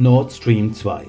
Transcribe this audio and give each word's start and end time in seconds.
Nord 0.00 0.32
Stream 0.32 0.72
2. 0.72 1.08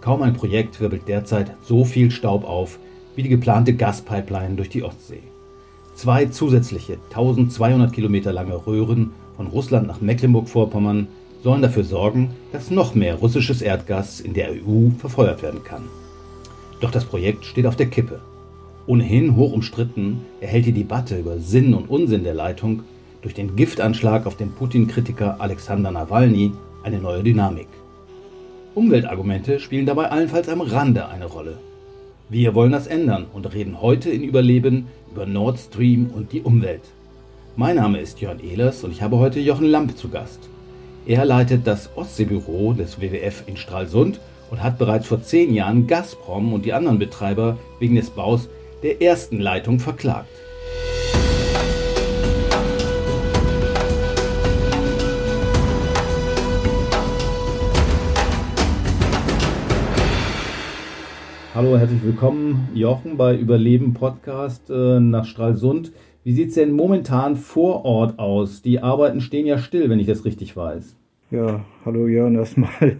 Kaum 0.00 0.22
ein 0.22 0.34
Projekt 0.34 0.80
wirbelt 0.80 1.08
derzeit 1.08 1.56
so 1.60 1.84
viel 1.84 2.12
Staub 2.12 2.44
auf 2.44 2.78
wie 3.16 3.24
die 3.24 3.28
geplante 3.28 3.74
Gaspipeline 3.74 4.54
durch 4.54 4.68
die 4.68 4.84
Ostsee. 4.84 5.24
Zwei 5.96 6.26
zusätzliche 6.26 6.98
1200 7.08 7.92
Kilometer 7.92 8.32
lange 8.32 8.64
Röhren 8.64 9.10
von 9.36 9.48
Russland 9.48 9.88
nach 9.88 10.00
Mecklenburg-Vorpommern 10.00 11.08
sollen 11.42 11.62
dafür 11.62 11.82
sorgen, 11.82 12.30
dass 12.52 12.70
noch 12.70 12.94
mehr 12.94 13.16
russisches 13.16 13.60
Erdgas 13.60 14.20
in 14.20 14.34
der 14.34 14.52
EU 14.52 14.90
verfeuert 14.96 15.42
werden 15.42 15.64
kann. 15.64 15.82
Doch 16.78 16.92
das 16.92 17.06
Projekt 17.06 17.44
steht 17.44 17.66
auf 17.66 17.74
der 17.74 17.86
Kippe. 17.86 18.20
Ohnehin 18.86 19.34
hoch 19.34 19.52
umstritten 19.52 20.20
erhält 20.40 20.66
die 20.66 20.72
Debatte 20.72 21.18
über 21.18 21.40
Sinn 21.40 21.74
und 21.74 21.90
Unsinn 21.90 22.22
der 22.22 22.34
Leitung 22.34 22.84
durch 23.20 23.34
den 23.34 23.56
Giftanschlag 23.56 24.26
auf 24.26 24.36
den 24.36 24.52
Putin-Kritiker 24.52 25.40
Alexander 25.40 25.90
Nawalny 25.90 26.52
eine 26.84 27.00
neue 27.00 27.24
Dynamik. 27.24 27.66
Umweltargumente 28.78 29.58
spielen 29.58 29.86
dabei 29.86 30.12
allenfalls 30.12 30.48
am 30.48 30.60
Rande 30.60 31.08
eine 31.08 31.24
Rolle. 31.24 31.58
Wir 32.28 32.54
wollen 32.54 32.70
das 32.70 32.86
ändern 32.86 33.26
und 33.32 33.52
reden 33.52 33.82
heute 33.82 34.08
in 34.08 34.22
Überleben 34.22 34.86
über 35.10 35.26
Nord 35.26 35.58
Stream 35.58 36.12
und 36.14 36.30
die 36.30 36.42
Umwelt. 36.42 36.82
Mein 37.56 37.74
Name 37.74 37.98
ist 37.98 38.20
Jörn 38.20 38.38
Ehlers 38.38 38.84
und 38.84 38.92
ich 38.92 39.02
habe 39.02 39.18
heute 39.18 39.40
Jochen 39.40 39.66
Lamp 39.66 39.98
zu 39.98 40.10
Gast. 40.10 40.48
Er 41.06 41.24
leitet 41.24 41.66
das 41.66 41.90
Ostseebüro 41.96 42.72
des 42.72 43.00
WWF 43.00 43.42
in 43.48 43.56
Stralsund 43.56 44.20
und 44.48 44.62
hat 44.62 44.78
bereits 44.78 45.08
vor 45.08 45.22
zehn 45.22 45.52
Jahren 45.54 45.88
Gazprom 45.88 46.52
und 46.52 46.64
die 46.64 46.72
anderen 46.72 47.00
Betreiber 47.00 47.58
wegen 47.80 47.96
des 47.96 48.10
Baus 48.10 48.48
der 48.84 49.02
ersten 49.02 49.40
Leitung 49.40 49.80
verklagt. 49.80 50.28
Hallo, 61.58 61.76
herzlich 61.76 62.04
willkommen, 62.04 62.68
Jochen, 62.72 63.16
bei 63.16 63.36
Überleben 63.36 63.92
Podcast 63.92 64.70
äh, 64.70 65.00
nach 65.00 65.24
Stralsund. 65.24 65.90
Wie 66.22 66.32
sieht 66.32 66.50
es 66.50 66.54
denn 66.54 66.70
momentan 66.70 67.34
vor 67.34 67.84
Ort 67.84 68.20
aus? 68.20 68.62
Die 68.62 68.78
Arbeiten 68.78 69.20
stehen 69.20 69.44
ja 69.44 69.58
still, 69.58 69.90
wenn 69.90 69.98
ich 69.98 70.06
das 70.06 70.24
richtig 70.24 70.56
weiß. 70.56 70.94
Ja, 71.32 71.64
hallo 71.84 72.06
Jörn 72.06 72.36
erstmal. 72.36 72.98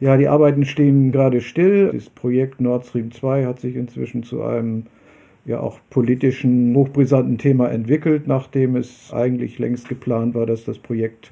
Ja, 0.00 0.16
die 0.16 0.26
Arbeiten 0.26 0.64
stehen 0.64 1.12
gerade 1.12 1.42
still. 1.42 1.90
Das 1.92 2.08
Projekt 2.08 2.62
Nord 2.62 2.86
Stream 2.86 3.12
2 3.12 3.44
hat 3.44 3.60
sich 3.60 3.76
inzwischen 3.76 4.22
zu 4.22 4.42
einem 4.42 4.84
ja 5.44 5.60
auch 5.60 5.78
politischen, 5.90 6.74
hochbrisanten 6.74 7.36
Thema 7.36 7.68
entwickelt, 7.68 8.26
nachdem 8.26 8.74
es 8.74 9.12
eigentlich 9.12 9.58
längst 9.58 9.90
geplant 9.90 10.34
war, 10.34 10.46
dass 10.46 10.64
das 10.64 10.78
Projekt 10.78 11.30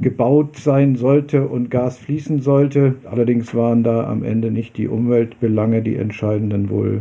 gebaut 0.00 0.56
sein 0.56 0.96
sollte 0.96 1.46
und 1.46 1.70
Gas 1.70 1.98
fließen 1.98 2.42
sollte. 2.42 2.96
Allerdings 3.04 3.54
waren 3.54 3.82
da 3.82 4.06
am 4.06 4.22
Ende 4.22 4.50
nicht 4.50 4.76
die 4.76 4.88
Umweltbelange 4.88 5.82
die 5.82 5.96
entscheidenden 5.96 6.70
wohl, 6.70 7.00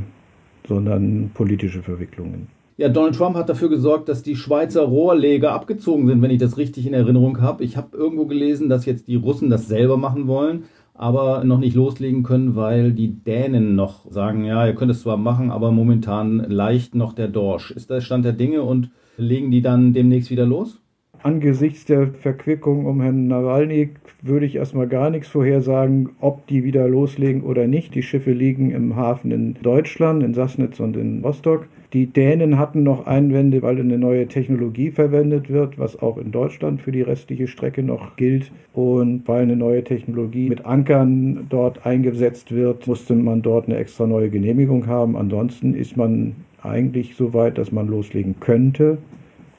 sondern 0.67 1.31
politische 1.33 1.81
Verwicklungen. 1.81 2.47
Ja, 2.77 2.89
Donald 2.89 3.16
Trump 3.16 3.38
hat 3.38 3.47
dafür 3.47 3.69
gesorgt, 3.69 4.09
dass 4.09 4.22
die 4.22 4.36
Schweizer 4.36 4.81
Rohrleger 4.81 5.53
abgezogen 5.53 6.08
sind, 6.08 6.22
wenn 6.22 6.31
ich 6.31 6.39
das 6.39 6.58
richtig 6.58 6.86
in 6.86 6.94
Erinnerung 6.94 7.39
habe. 7.39 7.64
Ich 7.64 7.77
habe 7.77 7.95
irgendwo 7.95 8.25
gelesen, 8.25 8.67
dass 8.67 8.86
jetzt 8.86 9.08
die 9.08 9.16
Russen 9.16 9.49
das 9.49 9.70
selber 9.70 9.95
machen 9.95 10.27
wollen, 10.27 10.64
aber 10.94 11.45
noch 11.45 11.59
nicht 11.59 11.75
loslegen 11.75 12.23
können, 12.23 12.55
weil 12.55 12.92
die 12.92 13.14
Dänen 13.14 13.75
noch 13.75 14.11
sagen, 14.11 14.44
ja, 14.44 14.67
ihr 14.67 14.75
könnt 14.75 14.92
es 14.92 15.02
zwar 15.02 15.16
machen, 15.16 15.52
aber 15.52 15.72
momentan 15.72 16.39
leicht 16.49 16.95
noch 16.95 17.14
der 17.14 17.30
Dorsch. 17.30 17.72
Ist 17.72 17.89
das 17.92 18.03
Stand 18.03 18.25
der 18.25 18.33
Dinge 18.33 18.61
und 18.64 18.89
legen 19.16 19.52
die 19.52 19.61
dann 19.61 19.94
demnächst 19.94 20.30
wieder 20.30 20.45
los? 20.45 20.81
Angesichts 21.26 21.86
der 21.86 22.06
Verquickung 22.06 22.86
um 22.86 23.02
Herrn 23.02 23.28
Nawalny 23.28 23.90
würde 24.22 24.45
ich 24.45 24.58
erstmal 24.58 24.88
gar 24.88 25.09
nichts 25.09 25.28
vorhersagen, 25.28 26.09
ob 26.20 26.45
die 26.45 26.64
wieder 26.64 26.88
loslegen 26.88 27.42
oder 27.42 27.66
nicht. 27.66 27.95
Die 27.95 28.04
Schiffe 28.04 28.32
liegen 28.32 28.70
im 28.70 28.95
Hafen 28.95 29.32
in 29.32 29.56
Deutschland, 29.64 30.22
in 30.22 30.36
Sassnitz 30.36 30.80
und 30.80 30.95
in 30.95 31.23
Rostock. 31.23 31.66
Die 31.94 32.06
Dänen 32.06 32.59
hatten 32.59 32.84
noch 32.84 33.08
Einwände, 33.08 33.64
weil 33.64 33.80
eine 33.80 33.98
neue 33.98 34.27
Technologie 34.27 34.92
verwendet 34.92 35.49
wird, 35.49 35.80
was 35.80 35.99
auch 35.99 36.20
in 36.20 36.32
Deutschland 36.32 36.80
für 36.80 36.92
die 36.92 37.02
restliche 37.02 37.48
Strecke 37.48 37.82
noch 37.82 38.17
gilt. 38.17 38.52
Und 38.73 39.28
weil 39.28 39.42
eine 39.42 39.55
neue 39.55 39.83
Technologie 39.83 40.49
mit 40.49 40.64
Ankern 40.67 41.48
dort 41.49 41.88
eingesetzt 41.88 42.52
wird, 42.52 42.86
musste 42.86 43.16
man 43.16 43.42
dort 43.42 43.67
eine 43.67 43.78
extra 43.78 44.05
neue 44.05 44.30
Genehmigung 44.30 44.86
haben. 44.86 45.17
Ansonsten 45.17 45.73
ist 45.73 45.98
man 45.98 46.36
eigentlich 46.61 47.16
so 47.16 47.33
weit, 47.33 47.58
dass 47.58 47.72
man 47.72 47.88
loslegen 47.88 48.36
könnte 48.39 48.99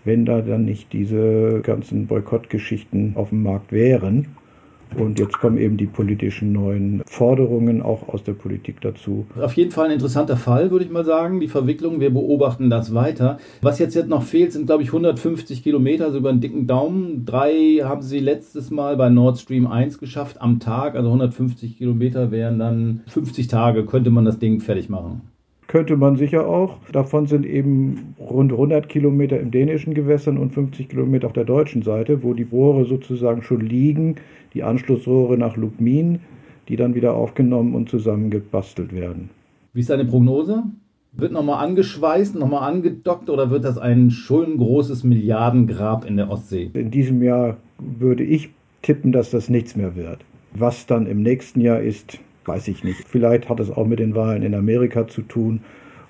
wenn 0.07 0.25
da 0.25 0.41
dann 0.41 0.65
nicht 0.65 0.93
diese 0.93 1.61
ganzen 1.63 2.07
Boykottgeschichten 2.07 3.13
auf 3.17 3.31
dem 3.31 3.43
Markt 3.43 3.73
wären. 3.73 4.27
Und 4.95 5.19
jetzt 5.19 5.39
kommen 5.39 5.59
eben 5.59 5.77
die 5.77 5.87
politischen 5.87 6.53
neuen 6.53 7.03
Forderungen 7.07 7.83
auch 7.83 8.09
aus 8.09 8.23
der 8.23 8.33
Politik 8.33 8.81
dazu. 8.81 9.27
Auf 9.39 9.55
jeden 9.55 9.73
Fall 9.73 9.87
ein 9.87 9.93
interessanter 9.93 10.37
Fall, 10.37 10.71
würde 10.71 10.85
ich 10.85 10.91
mal 10.91 11.05
sagen. 11.05 11.41
Die 11.41 11.49
Verwicklung, 11.49 12.01
wir 12.01 12.11
beobachten 12.11 12.71
das 12.71 12.95
weiter. 12.95 13.39
Was 13.61 13.79
jetzt, 13.79 13.95
jetzt 13.95 14.09
noch 14.09 14.23
fehlt, 14.23 14.53
sind, 14.53 14.67
glaube 14.67 14.85
ich, 14.85 14.91
150 14.91 15.63
Kilometer, 15.63 16.07
also 16.07 16.19
über 16.19 16.31
einen 16.31 16.41
dicken 16.41 16.67
Daumen. 16.67 17.27
Drei 17.27 17.81
haben 17.83 18.03
sie 18.03 18.21
letztes 18.21 18.71
Mal 18.71 18.97
bei 18.97 19.09
Nord 19.11 19.39
Stream 19.39 19.67
1 19.67 19.99
geschafft 19.99 20.41
am 20.41 20.61
Tag. 20.61 20.95
Also 20.95 21.09
150 21.09 21.77
Kilometer 21.77 22.31
wären 22.31 22.59
dann 22.59 23.03
50 23.09 23.49
Tage, 23.49 23.85
könnte 23.85 24.11
man 24.11 24.25
das 24.25 24.39
Ding 24.39 24.61
fertig 24.61 24.89
machen. 24.89 25.23
Könnte 25.67 25.97
man 25.97 26.17
sicher 26.17 26.47
auch. 26.47 26.79
Davon 26.93 27.27
sind 27.27 27.45
eben 27.45 28.15
rund 28.21 28.53
100 28.53 28.89
Kilometer 28.89 29.41
im 29.41 29.51
dänischen 29.51 29.95
Gewässern 29.95 30.39
und 30.39 30.53
50 30.53 30.89
Kilometer 30.89 31.27
auf 31.27 31.33
der 31.33 31.45
deutschen 31.45 31.83
Seite, 31.83 32.23
wo 32.23 32.35
die 32.35 32.45
Bohre 32.45 32.85
sozusagen 32.85 33.43
schon 33.43 33.61
liegen, 33.61 34.17
die 34.55 34.63
Anschlussrohre 34.63 35.37
nach 35.37 35.57
Lubmin, 35.57 36.21
die 36.69 36.77
dann 36.77 36.95
wieder 36.95 37.15
aufgenommen 37.15 37.75
und 37.75 37.89
zusammengebastelt 37.89 38.93
werden. 38.93 39.31
Wie 39.73 39.81
ist 39.81 39.91
deine 39.91 40.05
Prognose? 40.05 40.63
Wird 41.13 41.33
nochmal 41.33 41.65
angeschweißt, 41.65 42.37
nochmal 42.37 42.71
angedockt 42.71 43.31
oder 43.31 43.51
wird 43.51 43.65
das 43.65 43.79
ein 43.79 44.11
schön 44.11 44.59
großes 44.59 45.03
Milliardengrab 45.03 46.05
in 46.05 46.17
der 46.17 46.31
Ostsee? 46.31 46.71
In 46.75 46.91
diesem 46.91 47.23
Jahr 47.23 47.57
würde 47.79 48.23
ich 48.23 48.51
tippen, 48.83 49.13
dass 49.13 49.31
das 49.31 49.49
nichts 49.49 49.77
mehr 49.77 49.97
wird. 49.97 50.21
Was 50.53 50.87
dann 50.87 51.07
im 51.07 51.23
nächsten 51.23 51.61
Jahr 51.61 51.81
ist, 51.81 52.19
weiß 52.47 52.69
ich 52.69 52.85
nicht. 52.85 53.07
Vielleicht 53.09 53.49
hat 53.49 53.61
es 53.61 53.71
auch 53.71 53.87
mit 53.87 53.99
den 53.99 54.15
Wahlen 54.15 54.43
in 54.43 54.55
Amerika 54.55 55.07
zu 55.07 55.23
tun 55.23 55.61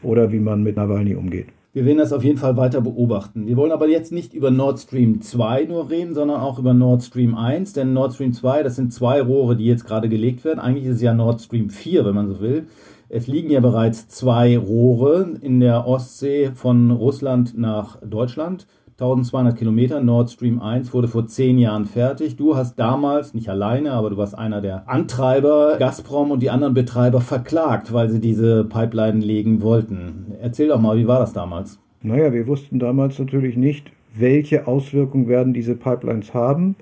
oder 0.03 0.33
wie 0.33 0.41
man 0.41 0.63
mit 0.63 0.77
Nawalny 0.77 1.15
umgeht. 1.15 1.47
Wir 1.73 1.85
werden 1.85 1.99
das 1.99 2.15
auf 2.15 2.25
jeden 2.25 2.39
Fall 2.39 2.57
weiter 2.57 2.81
beobachten. 2.81 3.47
Wir 3.47 3.59
wollen 3.59 3.71
aber 3.71 3.87
jetzt 3.87 4.11
nicht 4.11 4.33
über 4.33 4.51
Nord 4.51 4.81
Stream 4.81 5.21
2 5.21 5.65
nur 5.65 5.91
reden, 5.91 6.15
sondern 6.15 6.41
auch 6.41 6.59
über 6.59 6.73
Nord 6.73 7.03
Stream 7.03 7.35
1. 7.35 7.75
Denn 7.75 7.93
Nord 7.93 8.15
Stream 8.15 8.33
2, 8.33 8.63
das 8.63 8.77
sind 8.77 8.95
zwei 8.95 9.21
Rohre, 9.21 9.57
die 9.57 9.67
jetzt 9.67 9.85
gerade 9.85 10.09
gelegt 10.09 10.47
werden. 10.47 10.59
Eigentlich 10.59 10.87
ist 10.87 10.97
es 10.97 11.03
ja 11.03 11.13
Nord 11.13 11.43
Stream 11.43 11.69
4, 11.69 12.07
wenn 12.07 12.15
man 12.15 12.29
so 12.29 12.41
will. 12.41 12.67
Es 13.11 13.27
liegen 13.27 13.51
ja 13.51 13.61
bereits 13.61 14.09
zwei 14.09 14.57
Rohre 14.57 15.37
in 15.43 15.61
der 15.61 15.87
Ostsee 15.87 16.51
von 16.55 16.91
Russland 16.91 17.59
nach 17.59 17.99
Deutschland. 18.03 18.67
1200 18.99 19.59
Kilometer, 19.59 20.01
Nord 20.01 20.31
Stream 20.31 20.59
1 20.59 20.95
wurde 20.95 21.07
vor 21.07 21.27
zehn 21.27 21.59
Jahren 21.59 21.85
fertig. 21.85 22.37
Du 22.37 22.57
hast 22.57 22.79
damals, 22.79 23.35
nicht 23.35 23.51
alleine, 23.51 23.93
aber 23.93 24.09
du 24.09 24.17
warst 24.17 24.39
einer 24.39 24.63
der 24.63 24.89
Antreiber, 24.89 25.77
Gazprom 25.79 26.31
und 26.31 26.41
die 26.41 26.49
anderen 26.49 26.73
Betreiber 26.73 27.21
verklagt, 27.21 27.93
weil 27.93 28.09
sie 28.09 28.21
diese 28.21 28.65
Pipeline 28.65 29.21
legen 29.21 29.61
wollten. 29.61 30.33
Erzähl 30.41 30.69
doch 30.69 30.81
mal, 30.81 30.97
wie 30.97 31.07
war 31.07 31.19
das 31.19 31.35
damals? 31.35 31.79
Naja, 32.01 32.33
wir 32.33 32.47
wussten 32.47 32.79
damals 32.79 33.19
natürlich 33.19 33.59
nicht, 33.59 33.93
welche 34.17 34.67
Auswirkungen 34.67 35.29
werden 35.29 35.53
diese 35.53 35.77
Pipelines 35.77 36.33
haben. 36.33 36.75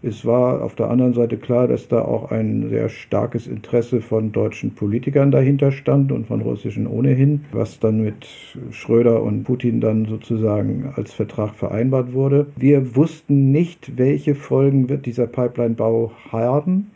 Es 0.00 0.24
war 0.24 0.62
auf 0.62 0.76
der 0.76 0.90
anderen 0.90 1.14
Seite 1.14 1.36
klar, 1.38 1.66
dass 1.66 1.88
da 1.88 2.02
auch 2.02 2.30
ein 2.30 2.68
sehr 2.70 2.88
starkes 2.88 3.48
Interesse 3.48 4.00
von 4.00 4.30
deutschen 4.30 4.74
Politikern 4.76 5.32
dahinter 5.32 5.72
stand 5.72 6.12
und 6.12 6.28
von 6.28 6.40
russischen 6.40 6.86
ohnehin, 6.86 7.44
was 7.50 7.80
dann 7.80 8.02
mit 8.02 8.26
Schröder 8.70 9.22
und 9.22 9.42
Putin 9.42 9.80
dann 9.80 10.06
sozusagen 10.06 10.92
als 10.94 11.12
Vertrag 11.12 11.54
vereinbart 11.56 12.12
wurde. 12.12 12.46
Wir 12.56 12.94
wussten 12.94 13.50
nicht, 13.50 13.98
welche 13.98 14.36
Folgen 14.36 14.88
wird 14.88 15.04
dieser 15.04 15.26
Pipeline-Bau 15.26 16.12
haben 16.30 16.86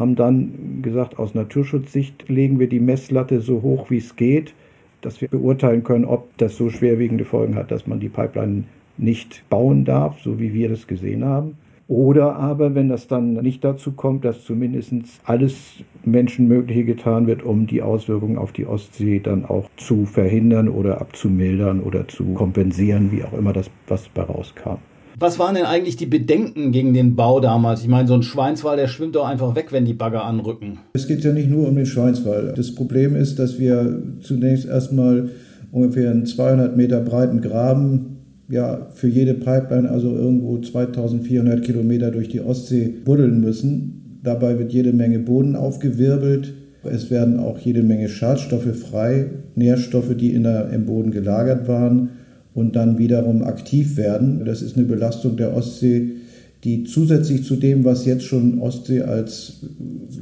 haben 0.00 0.16
dann 0.16 0.80
gesagt, 0.82 1.18
aus 1.18 1.34
Naturschutzsicht 1.34 2.28
legen 2.28 2.58
wir 2.58 2.68
die 2.68 2.80
Messlatte 2.80 3.40
so 3.40 3.60
hoch 3.60 3.90
wie 3.90 3.98
es 3.98 4.16
geht, 4.16 4.54
dass 5.02 5.20
wir 5.20 5.28
beurteilen 5.28 5.84
können, 5.84 6.06
ob 6.06 6.36
das 6.38 6.56
so 6.56 6.70
schwerwiegende 6.70 7.26
Folgen 7.26 7.54
hat, 7.54 7.70
dass 7.70 7.86
man 7.86 8.00
die 8.00 8.08
Pipeline 8.08 8.64
nicht 8.96 9.42
bauen 9.50 9.84
darf, 9.84 10.18
so 10.22 10.40
wie 10.40 10.54
wir 10.54 10.70
das 10.70 10.86
gesehen 10.86 11.24
haben. 11.24 11.56
Oder 11.90 12.36
aber, 12.36 12.76
wenn 12.76 12.88
das 12.88 13.08
dann 13.08 13.32
nicht 13.32 13.64
dazu 13.64 13.90
kommt, 13.90 14.24
dass 14.24 14.44
zumindest 14.44 14.92
alles 15.24 15.54
Menschenmögliche 16.04 16.84
getan 16.84 17.26
wird, 17.26 17.42
um 17.42 17.66
die 17.66 17.82
Auswirkungen 17.82 18.38
auf 18.38 18.52
die 18.52 18.64
Ostsee 18.64 19.18
dann 19.18 19.44
auch 19.44 19.68
zu 19.76 20.06
verhindern 20.06 20.68
oder 20.68 21.00
abzumildern 21.00 21.80
oder 21.80 22.06
zu 22.06 22.26
kompensieren, 22.34 23.10
wie 23.10 23.24
auch 23.24 23.32
immer 23.32 23.52
das, 23.52 23.68
was 23.88 24.08
bei 24.08 24.22
rauskam. 24.22 24.76
Was 25.18 25.40
waren 25.40 25.56
denn 25.56 25.64
eigentlich 25.64 25.96
die 25.96 26.06
Bedenken 26.06 26.70
gegen 26.70 26.94
den 26.94 27.16
Bau 27.16 27.40
damals? 27.40 27.82
Ich 27.82 27.88
meine, 27.88 28.06
so 28.06 28.14
ein 28.14 28.22
Schweinswal, 28.22 28.76
der 28.76 28.86
schwimmt 28.86 29.16
doch 29.16 29.26
einfach 29.26 29.56
weg, 29.56 29.72
wenn 29.72 29.84
die 29.84 29.92
Bagger 29.92 30.24
anrücken. 30.24 30.78
Es 30.92 31.08
geht 31.08 31.24
ja 31.24 31.32
nicht 31.32 31.50
nur 31.50 31.66
um 31.66 31.74
den 31.74 31.86
Schweinswal. 31.86 32.54
Das 32.56 32.72
Problem 32.72 33.16
ist, 33.16 33.40
dass 33.40 33.58
wir 33.58 34.00
zunächst 34.22 34.68
erstmal 34.68 35.30
ungefähr 35.72 36.12
einen 36.12 36.24
200 36.24 36.76
Meter 36.76 37.00
breiten 37.00 37.40
Graben 37.40 38.19
ja 38.50 38.88
für 38.92 39.08
jede 39.08 39.34
Pipeline 39.34 39.90
also 39.90 40.14
irgendwo 40.14 40.58
2400 40.58 41.62
Kilometer 41.62 42.10
durch 42.10 42.28
die 42.28 42.40
Ostsee 42.40 42.92
buddeln 43.04 43.40
müssen. 43.40 44.18
Dabei 44.22 44.58
wird 44.58 44.72
jede 44.72 44.92
Menge 44.92 45.20
Boden 45.20 45.56
aufgewirbelt. 45.56 46.52
Es 46.82 47.10
werden 47.10 47.38
auch 47.38 47.58
jede 47.58 47.82
Menge 47.82 48.08
Schadstoffe 48.08 48.74
frei, 48.74 49.26
Nährstoffe, 49.54 50.16
die 50.16 50.32
in 50.32 50.42
der, 50.42 50.70
im 50.70 50.86
Boden 50.86 51.10
gelagert 51.10 51.68
waren 51.68 52.10
und 52.54 52.74
dann 52.74 52.98
wiederum 52.98 53.42
aktiv 53.42 53.96
werden. 53.96 54.44
Das 54.44 54.62
ist 54.62 54.76
eine 54.76 54.86
Belastung 54.86 55.36
der 55.36 55.54
Ostsee, 55.54 56.12
die 56.64 56.84
zusätzlich 56.84 57.44
zu 57.44 57.56
dem, 57.56 57.84
was 57.84 58.04
jetzt 58.04 58.24
schon 58.24 58.58
Ostsee 58.60 59.02
als 59.02 59.60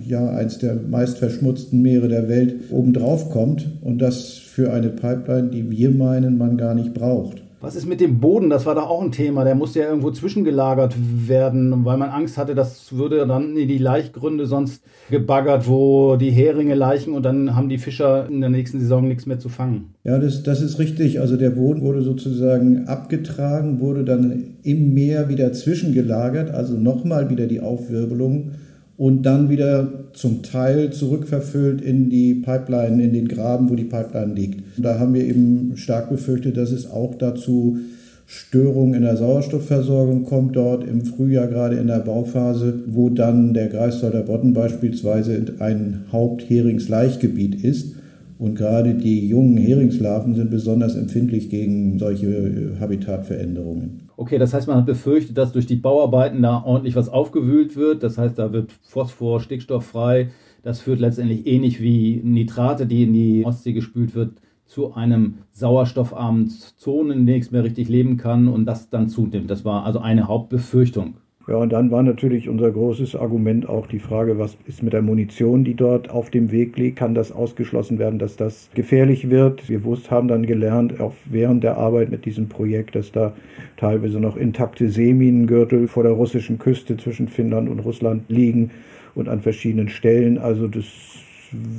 ja, 0.07 0.31
eines 0.31 0.59
der 0.59 0.77
meist 0.77 1.19
verschmutzten 1.19 1.81
Meere 1.83 2.09
der 2.09 2.29
Welt 2.29 2.57
obendrauf 2.71 3.31
kommt 3.31 3.69
und 3.83 3.99
das 3.99 4.35
für 4.35 4.73
eine 4.73 4.89
Pipeline, 4.89 5.49
die 5.51 5.71
wir 5.71 5.91
meinen, 5.91 6.39
man 6.39 6.57
gar 6.57 6.75
nicht 6.75 6.95
braucht. 6.95 7.43
Was 7.61 7.75
ist 7.75 7.89
mit 7.89 8.01
dem 8.01 8.21
Boden? 8.21 8.51
Das 8.51 8.67
war 8.67 8.77
doch 8.77 8.89
auch 8.89 9.03
ein 9.03 9.11
Thema. 9.11 9.43
Der 9.43 9.57
musste 9.57 9.81
ja 9.81 9.87
irgendwo 9.87 10.13
zwischengelagert 10.13 10.95
werden, 11.27 11.85
weil 11.85 11.97
man 11.97 12.11
Angst 12.11 12.39
hatte, 12.39 12.55
das 12.55 12.93
würde 12.97 13.27
dann 13.27 13.57
in 13.57 13.67
die 13.67 13.79
Laichgründe 13.79 14.47
sonst 14.47 14.85
gebaggert, 15.11 15.69
wo 15.69 16.15
die 16.15 16.31
Heringe 16.31 16.77
laichen 16.77 17.15
und 17.15 17.25
dann 17.25 17.57
haben 17.57 17.69
die 17.69 17.79
Fischer 17.79 18.29
in 18.29 18.41
der 18.41 18.51
nächsten 18.51 18.79
Saison 18.79 19.09
nichts 19.09 19.27
mehr 19.27 19.41
zu 19.41 19.49
fangen. 19.49 19.95
Ja, 20.05 20.19
das, 20.19 20.45
das 20.45 20.63
ist 20.63 20.79
richtig. 20.79 21.21
Also 21.21 21.37
der 21.37 21.51
Boden 21.51 21.81
wurde 21.81 22.03
sozusagen 22.03 22.87
abgetragen, 22.87 23.81
wurde 23.81 24.05
dann 24.05 24.55
im 24.63 24.95
Meer 24.95 25.29
wieder 25.29 25.53
zwischengelagert, 25.53 26.51
also 26.51 26.75
nochmal 26.75 27.29
wieder 27.29 27.47
die 27.49 27.61
Aufwirbelung 27.61 28.53
und 28.99 29.23
dann 29.23 29.49
wieder 29.49 29.89
zum 30.13 30.43
Teil 30.43 30.93
zurückverfüllt 30.93 31.81
in 31.81 32.11
die 32.11 32.35
Pipeline, 32.35 33.03
in 33.03 33.15
den 33.15 33.29
Graben, 33.29 33.71
wo 33.71 33.77
die 33.77 33.85
Pipeline 33.85 34.35
liegt. 34.35 34.77
Und 34.77 34.83
da 34.83 34.99
haben 34.99 35.15
wir 35.15 35.25
eben 35.25 35.73
stark 35.77 36.11
befürchtet, 36.11 36.57
dass 36.57 36.73
es 36.73 36.91
auch 36.91 37.15
dazu 37.15 37.79
Störungen 38.27 38.95
in 38.95 39.03
der 39.03 39.17
Sauerstoffversorgung 39.17 40.25
kommt 40.25 40.57
dort 40.57 40.87
im 40.87 41.03
Frühjahr 41.03 41.47
gerade 41.47 41.77
in 41.77 41.87
der 41.87 42.01
Bauphase, 42.01 42.83
wo 42.87 43.09
dann 43.09 43.55
der 43.55 43.69
Greifswalder 43.69 44.23
Bodden 44.23 44.53
beispielsweise 44.53 45.55
ein 45.61 46.05
Hauptheringsleichgebiet 46.13 47.65
ist. 47.65 47.95
Und 48.39 48.55
gerade 48.55 48.95
die 48.95 49.27
jungen 49.27 49.57
Heringslarven 49.57 50.35
sind 50.37 50.51
besonders 50.51 50.95
empfindlich 50.95 51.51
gegen 51.51 51.99
solche 51.99 52.77
Habitatveränderungen. 52.79 54.09
Okay, 54.17 54.39
das 54.39 54.55
heißt, 54.55 54.69
man 54.69 54.77
hat 54.77 54.87
befürchtet, 54.87 55.37
dass 55.37 55.53
durch 55.53 55.67
die 55.67 55.77
Bauarbeiten 55.77 56.41
da 56.43 56.63
ordentlich 56.63 56.95
was 56.95 57.09
aufgewühlt 57.09 57.75
wird. 57.75 58.03
Das 58.05 58.17
heißt, 58.17 58.39
da 58.39 58.53
wird 58.53 58.71
Phosphor, 58.83 59.41
Stickstoff 59.41 59.87
frei. 59.87 60.31
Das 60.63 60.81
führt 60.81 61.01
letztendlich 61.01 61.47
ähnlich 61.47 61.81
wie 61.81 62.21
Nitrate, 62.23 62.87
die 62.87 63.03
in 63.05 63.13
die 63.13 63.45
Ostsee 63.45 63.73
gespült 63.73 64.15
wird, 64.15 64.33
zu 64.67 64.95
einem 64.95 65.39
sauerstoffarmen 65.53 66.49
Zone, 66.77 67.15
in 67.15 67.27
der 67.27 67.37
nichts 67.37 67.51
mehr 67.51 67.65
richtig 67.65 67.89
leben 67.89 68.19
kann 68.19 68.47
und 68.49 68.67
das 68.67 68.89
dann 68.91 69.09
zunimmt. 69.09 69.51
Das 69.51 69.65
war 69.65 69.85
also 69.85 69.99
eine 69.99 70.29
Hauptbefürchtung. 70.29 71.15
Ja, 71.49 71.57
und 71.57 71.73
dann 71.73 71.91
war 71.91 72.03
natürlich 72.03 72.47
unser 72.47 72.71
großes 72.71 73.17
Argument 73.17 73.67
auch 73.67 73.87
die 73.87 74.01
Frage, 74.01 74.39
was 74.39 74.59
ist 74.67 74.83
mit 74.83 74.93
der 74.93 75.01
Munition, 75.01 75.65
die 75.65 75.73
dort 75.73 76.11
auf 76.11 76.29
dem 76.29 76.53
Weg 76.53 76.77
liegt? 76.77 76.99
Kann 76.99 77.15
das 77.15 77.33
ausgeschlossen 77.33 77.99
werden, 77.99 78.19
dass 78.19 78.37
das 78.37 78.69
gefährlich 78.75 79.31
wird? 79.31 79.67
Wir 79.67 79.83
wussten, 79.83 80.11
haben 80.11 80.29
dann 80.29 80.45
gelernt, 80.45 81.01
auch 81.01 81.15
während 81.25 81.65
der 81.65 81.79
Arbeit 81.79 82.11
mit 82.11 82.27
diesem 82.27 82.51
Projekt, 82.51 82.97
dass 82.97 83.13
da 83.13 83.33
teilweise 83.79 84.21
noch 84.21 84.37
intakte 84.37 84.91
Seeminengürtel 84.91 85.89
vor 85.89 86.03
der 86.03 86.13
russischen 86.13 86.59
Küste 86.59 86.99
zwischen 86.99 87.29
Finnland 87.29 87.71
und 87.71 87.79
Russland 87.79 88.25
liegen 88.29 88.71
und 89.15 89.31
an 89.31 89.41
verschiedenen 89.41 89.89
Stellen. 89.89 90.37
Also 90.37 90.69
das 90.69 90.85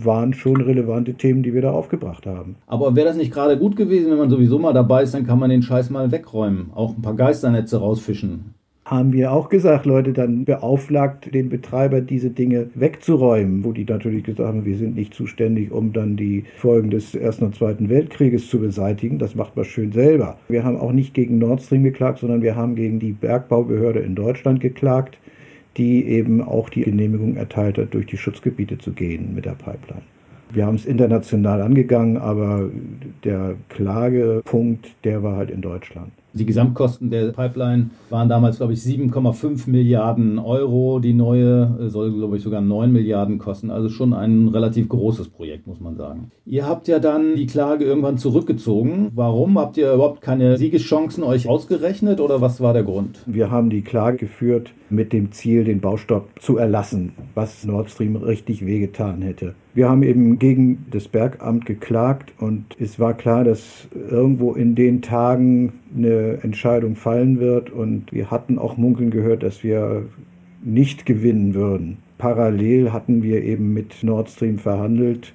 waren 0.04 0.33
schon 0.33 0.62
relevante 0.62 1.13
Themen, 1.13 1.44
die 1.44 1.54
wir 1.54 1.62
da 1.62 1.69
aufgebracht 1.69 2.25
haben. 2.25 2.56
Aber 2.65 2.95
wäre 2.95 3.10
das 3.10 3.18
nicht 3.18 3.31
gerade 3.31 3.56
gut 3.56 3.75
gewesen, 3.75 4.10
wenn 4.10 4.18
man 4.18 4.31
sowieso 4.31 4.57
mal 4.57 4.74
dabei 4.74 5.04
ist, 5.04 5.13
dann 5.13 5.27
kann 5.27 5.38
man 5.38 5.51
den 5.51 5.62
Scheiß 5.62 5.92
mal 5.92 6.12
wegräumen, 6.12 6.72
auch 6.74 6.98
ein 6.98 7.04
paar 7.04 7.15
Geisternetze 7.15 7.77
rausfischen 7.77 8.56
haben 8.89 9.13
wir 9.13 9.31
auch 9.31 9.50
gesagt, 9.50 9.86
Leute, 9.86 10.13
dann 10.13 10.45
beauflagt 10.45 11.31
den 11.31 11.50
Betreiber, 11.50 12.01
diese 12.01 12.31
Dinge 12.31 12.71
wegzuräumen, 12.74 13.63
wo 13.63 13.71
die 13.71 13.86
natürlich 13.86 14.24
gesagt 14.24 14.50
haben, 14.50 14.65
wir 14.65 14.77
sind 14.77 14.95
nicht 14.95 15.13
zuständig, 15.13 15.71
um 15.71 15.94
dann 15.94 16.15
die 16.15 16.45
Folgen 16.57 16.89
des 16.89 17.13
Ersten 17.13 17.45
und 17.45 17.56
Zweiten 17.56 17.89
Weltkrieges 17.89 18.50
zu 18.50 18.59
beseitigen. 18.59 19.19
Das 19.19 19.36
macht 19.36 19.56
man 19.56 19.65
schön 19.65 19.91
selber. 19.91 20.39
Wir 20.47 20.63
haben 20.63 20.77
auch 20.77 20.91
nicht 20.91 21.13
gegen 21.13 21.38
Nord 21.38 21.62
Stream 21.62 21.83
geklagt, 21.83 22.19
sondern 22.19 22.41
wir 22.41 22.56
haben 22.56 22.74
gegen 22.74 23.00
die 23.00 23.12
Bergbaubehörde 23.12 24.00
in 24.00 24.15
Deutschland 24.15 24.59
geklagt, 24.59 25.18
die 25.77 26.06
eben 26.07 26.41
auch 26.41 26.69
die 26.69 26.81
Genehmigung 26.81 27.36
erteilt 27.36 27.77
hat, 27.77 27.94
durch 27.94 28.07
die 28.07 28.18
Schutzgebiete 28.18 28.80
zu 28.80 28.94
gehen 28.94 29.36
mit 29.36 29.45
der 29.45 29.51
Pipeline. 29.51 30.01
Wir 30.51 30.65
haben 30.65 30.75
es 30.75 30.86
international 30.86 31.62
angegangen, 31.62 32.18
aber 32.18 32.71
der 33.24 33.53
Klagepunkt, 33.69 34.88
der 35.03 35.21
war 35.21 35.36
halt 35.36 35.51
in 35.51 35.62
Deutschland. 35.62 36.09
Die 36.34 36.46
Gesamtkosten 36.46 37.10
der 37.10 37.31
Pipeline 37.31 37.90
waren 38.10 38.30
damals, 38.30 38.58
glaube 38.58 38.74
ich, 38.74 38.80
7,5 38.80 39.70
Milliarden 39.70 40.38
Euro. 40.38 41.00
Die 41.00 41.14
neue 41.14 41.78
äh, 41.81 41.90
soll, 41.90 42.14
glaube 42.14 42.38
ich, 42.38 42.44
sogar 42.44 42.62
9 42.62 42.92
Milliarden 42.92 43.40
kosten. 43.40 43.72
Also 43.72 43.90
schon 43.90 44.14
ein 44.14 44.48
relativ 44.50 44.90
großes 44.90 45.30
Projekt, 45.30 45.66
muss 45.66 45.80
man 45.80 45.96
sagen. 45.96 46.31
Ihr 46.46 46.68
habt 46.68 46.88
ja 46.88 47.00
dann 47.00 47.36
die 47.36 47.48
Klage 47.48 47.84
irgendwann 47.84 48.18
zurückgezogen. 48.18 49.12
Warum? 49.16 49.58
Habt 49.58 49.78
ihr 49.78 49.94
überhaupt 49.94 50.22
keine 50.22 50.58
Siegeschancen 50.58 51.24
euch 51.24 51.48
ausgerechnet 51.48 52.20
oder 52.20 52.42
was 52.42 52.62
war 52.62 52.74
der 52.74 52.84
Grund? 52.84 53.20
Wir 53.25 53.50
haben 53.50 53.70
die 53.70 53.82
Klage 53.82 54.18
geführt 54.18 54.70
mit 54.90 55.14
dem 55.14 55.32
Ziel, 55.32 55.64
den 55.64 55.82
Baustopp 55.82 56.28
zu 56.40 56.58
erlassen, 56.58 57.14
was 57.36 57.64
Nord 57.64 57.90
Stream 57.90 58.16
richtig 58.16 58.66
wehgetan 58.66 59.22
hätte. 59.22 59.54
Wir 59.74 59.88
haben 59.88 60.04
eben 60.04 60.40
gegen 60.40 60.88
das 60.92 61.08
Bergamt 61.08 61.66
geklagt 61.66 62.34
und 62.40 62.66
es 62.80 63.00
war 63.00 63.14
klar, 63.14 63.44
dass 63.44 63.88
irgendwo 63.94 64.54
in 64.54 64.75
den 64.75 65.02
Tagen 65.02 65.74
eine 65.95 66.39
Entscheidung 66.44 66.95
fallen 66.95 67.39
wird 67.39 67.69
und 67.69 68.12
wir 68.12 68.31
hatten 68.31 68.59
auch 68.59 68.77
munkeln 68.77 69.12
gehört, 69.12 69.44
dass 69.44 69.63
wir 69.63 70.06
nicht 70.63 71.06
gewinnen 71.06 71.53
würden. 71.53 71.97
Parallel 72.18 72.91
hatten 72.91 73.24
wir 73.24 73.44
eben 73.44 73.74
mit 73.74 74.03
Nord 74.03 74.30
Stream 74.30 74.59
verhandelt 74.59 75.33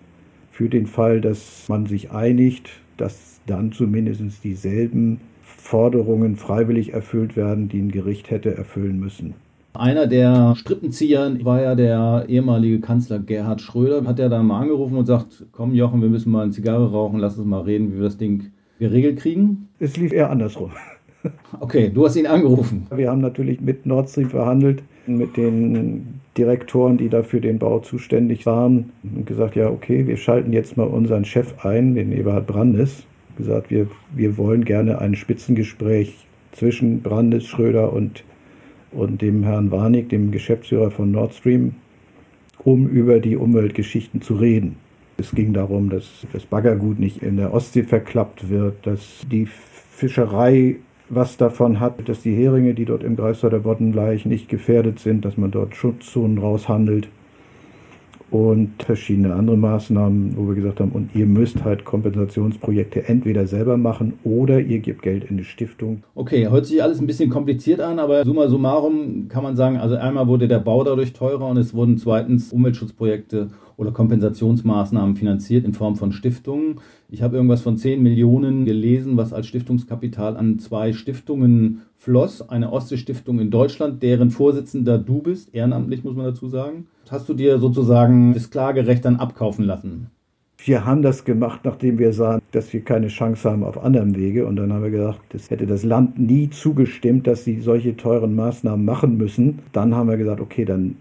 für 0.52 0.68
den 0.68 0.86
Fall, 0.86 1.20
dass 1.20 1.68
man 1.68 1.86
sich 1.86 2.10
einigt, 2.10 2.70
dass 2.96 3.40
dann 3.46 3.72
zumindest 3.72 4.44
dieselben 4.44 5.20
Forderungen 5.42 6.36
freiwillig 6.36 6.92
erfüllt 6.92 7.36
werden, 7.36 7.68
die 7.68 7.80
ein 7.80 7.90
Gericht 7.90 8.30
hätte 8.30 8.54
erfüllen 8.54 9.00
müssen. 9.00 9.34
Einer 9.72 10.06
der 10.06 10.54
Strippenzieher 10.56 11.36
war 11.42 11.60
ja 11.60 11.74
der 11.74 12.26
ehemalige 12.28 12.80
Kanzler 12.80 13.18
Gerhard 13.18 13.60
Schröder. 13.60 14.04
Hat 14.06 14.20
er 14.20 14.28
dann 14.28 14.46
mal 14.46 14.60
angerufen 14.60 14.96
und 14.96 15.06
sagt, 15.06 15.46
komm 15.50 15.74
Jochen, 15.74 16.00
wir 16.00 16.08
müssen 16.08 16.30
mal 16.30 16.44
eine 16.44 16.52
Zigarre 16.52 16.92
rauchen, 16.92 17.18
lass 17.18 17.38
uns 17.38 17.48
mal 17.48 17.62
reden, 17.62 17.92
wie 17.92 17.96
wir 17.96 18.04
das 18.04 18.16
Ding 18.16 18.52
geregelt 18.88 19.18
kriegen? 19.18 19.68
Es 19.80 19.96
lief 19.96 20.12
eher 20.12 20.30
andersrum. 20.30 20.70
Okay, 21.58 21.90
du 21.92 22.04
hast 22.04 22.16
ihn 22.16 22.26
angerufen. 22.26 22.86
Wir 22.94 23.10
haben 23.10 23.22
natürlich 23.22 23.60
mit 23.60 23.86
Nord 23.86 24.10
Stream 24.10 24.28
verhandelt, 24.28 24.82
mit 25.06 25.38
den 25.38 26.20
Direktoren, 26.36 26.98
die 26.98 27.08
da 27.08 27.22
für 27.22 27.40
den 27.40 27.58
Bau 27.58 27.78
zuständig 27.78 28.44
waren, 28.44 28.90
und 29.02 29.26
gesagt, 29.26 29.56
ja, 29.56 29.70
okay, 29.70 30.06
wir 30.06 30.18
schalten 30.18 30.52
jetzt 30.52 30.76
mal 30.76 30.86
unseren 30.86 31.24
Chef 31.24 31.64
ein, 31.64 31.94
den 31.94 32.12
Eberhard 32.12 32.46
Brandes. 32.46 33.04
Gesagt, 33.38 33.70
wir, 33.70 33.86
wir 34.14 34.36
wollen 34.36 34.64
gerne 34.64 34.98
ein 34.98 35.14
Spitzengespräch 35.16 36.14
zwischen 36.52 37.00
Brandes, 37.00 37.46
Schröder 37.46 37.92
und 37.92 38.22
und 38.94 39.22
dem 39.22 39.42
Herrn 39.42 39.70
Warnig, 39.70 40.08
dem 40.08 40.30
Geschäftsführer 40.30 40.90
von 40.90 41.10
Nord 41.10 41.34
Stream, 41.34 41.74
um 42.58 42.86
über 42.86 43.18
die 43.20 43.36
Umweltgeschichten 43.36 44.22
zu 44.22 44.36
reden. 44.36 44.76
Es 45.16 45.30
ging 45.30 45.52
darum, 45.52 45.90
dass 45.90 46.04
das 46.32 46.44
Baggergut 46.44 46.98
nicht 46.98 47.22
in 47.22 47.36
der 47.36 47.54
Ostsee 47.54 47.84
verklappt 47.84 48.48
wird, 48.48 48.86
dass 48.86 49.00
die 49.30 49.46
Fischerei 49.46 50.76
was 51.08 51.36
davon 51.36 51.80
hat, 51.80 52.08
dass 52.08 52.22
die 52.22 52.34
Heringe, 52.34 52.74
die 52.74 52.84
dort 52.86 53.04
im 53.04 53.16
Greifswalder 53.16 53.60
Bodden 53.60 53.94
nicht 54.24 54.48
gefährdet 54.48 54.98
sind, 54.98 55.24
dass 55.24 55.36
man 55.36 55.50
dort 55.50 55.76
Schutzzonen 55.76 56.38
raushandelt 56.38 57.08
und 58.34 58.82
verschiedene 58.82 59.32
andere 59.32 59.56
Maßnahmen, 59.56 60.36
wo 60.36 60.48
wir 60.48 60.56
gesagt 60.56 60.80
haben, 60.80 60.90
und 60.90 61.14
ihr 61.14 61.24
müsst 61.24 61.62
halt 61.62 61.84
Kompensationsprojekte 61.84 63.08
entweder 63.08 63.46
selber 63.46 63.76
machen 63.76 64.14
oder 64.24 64.60
ihr 64.60 64.80
gebt 64.80 65.02
Geld 65.02 65.30
in 65.30 65.36
die 65.36 65.44
Stiftung. 65.44 66.02
Okay, 66.16 66.48
hört 66.48 66.66
sich 66.66 66.82
alles 66.82 66.98
ein 66.98 67.06
bisschen 67.06 67.30
kompliziert 67.30 67.80
an, 67.80 68.00
aber 68.00 68.24
summa 68.24 68.48
summarum 68.48 69.28
kann 69.28 69.44
man 69.44 69.54
sagen, 69.54 69.76
also 69.76 69.94
einmal 69.94 70.26
wurde 70.26 70.48
der 70.48 70.58
Bau 70.58 70.82
dadurch 70.82 71.12
teurer 71.12 71.46
und 71.46 71.58
es 71.58 71.74
wurden 71.74 71.96
zweitens 71.96 72.52
Umweltschutzprojekte 72.52 73.50
oder 73.76 73.92
Kompensationsmaßnahmen 73.92 75.14
finanziert 75.14 75.64
in 75.64 75.72
Form 75.72 75.94
von 75.94 76.10
Stiftungen. 76.10 76.80
Ich 77.10 77.22
habe 77.22 77.36
irgendwas 77.36 77.62
von 77.62 77.78
10 77.78 78.02
Millionen 78.02 78.64
gelesen, 78.64 79.16
was 79.16 79.32
als 79.32 79.46
Stiftungskapital 79.46 80.36
an 80.36 80.58
zwei 80.58 80.92
Stiftungen 80.92 81.82
floss. 81.96 82.48
Eine 82.48 82.72
Ostsee-Stiftung 82.72 83.38
in 83.38 83.52
Deutschland, 83.52 84.02
deren 84.02 84.32
Vorsitzender 84.32 84.98
du 84.98 85.22
bist, 85.22 85.54
ehrenamtlich 85.54 86.02
muss 86.02 86.16
man 86.16 86.26
dazu 86.26 86.48
sagen. 86.48 86.88
Hast 87.10 87.28
du 87.28 87.34
dir 87.34 87.58
sozusagen 87.58 88.34
das 88.34 88.50
Klagerecht 88.50 89.04
dann 89.04 89.16
abkaufen 89.16 89.64
lassen? 89.64 90.10
Wir 90.66 90.86
haben 90.86 91.02
das 91.02 91.24
gemacht, 91.24 91.60
nachdem 91.64 91.98
wir 91.98 92.14
sahen, 92.14 92.40
dass 92.52 92.72
wir 92.72 92.80
keine 92.80 93.08
Chance 93.08 93.50
haben 93.50 93.64
auf 93.64 93.82
anderem 93.84 94.16
Wege. 94.16 94.46
Und 94.46 94.56
dann 94.56 94.72
haben 94.72 94.82
wir 94.82 94.90
gesagt, 94.90 95.20
das 95.30 95.50
hätte 95.50 95.66
das 95.66 95.82
Land 95.82 96.18
nie 96.18 96.48
zugestimmt, 96.48 97.26
dass 97.26 97.44
sie 97.44 97.60
solche 97.60 97.96
teuren 97.96 98.34
Maßnahmen 98.34 98.82
machen 98.84 99.18
müssen. 99.18 99.58
Dann 99.72 99.94
haben 99.94 100.08
wir 100.08 100.16
gesagt, 100.16 100.40
okay, 100.40 100.64
dann 100.64 100.96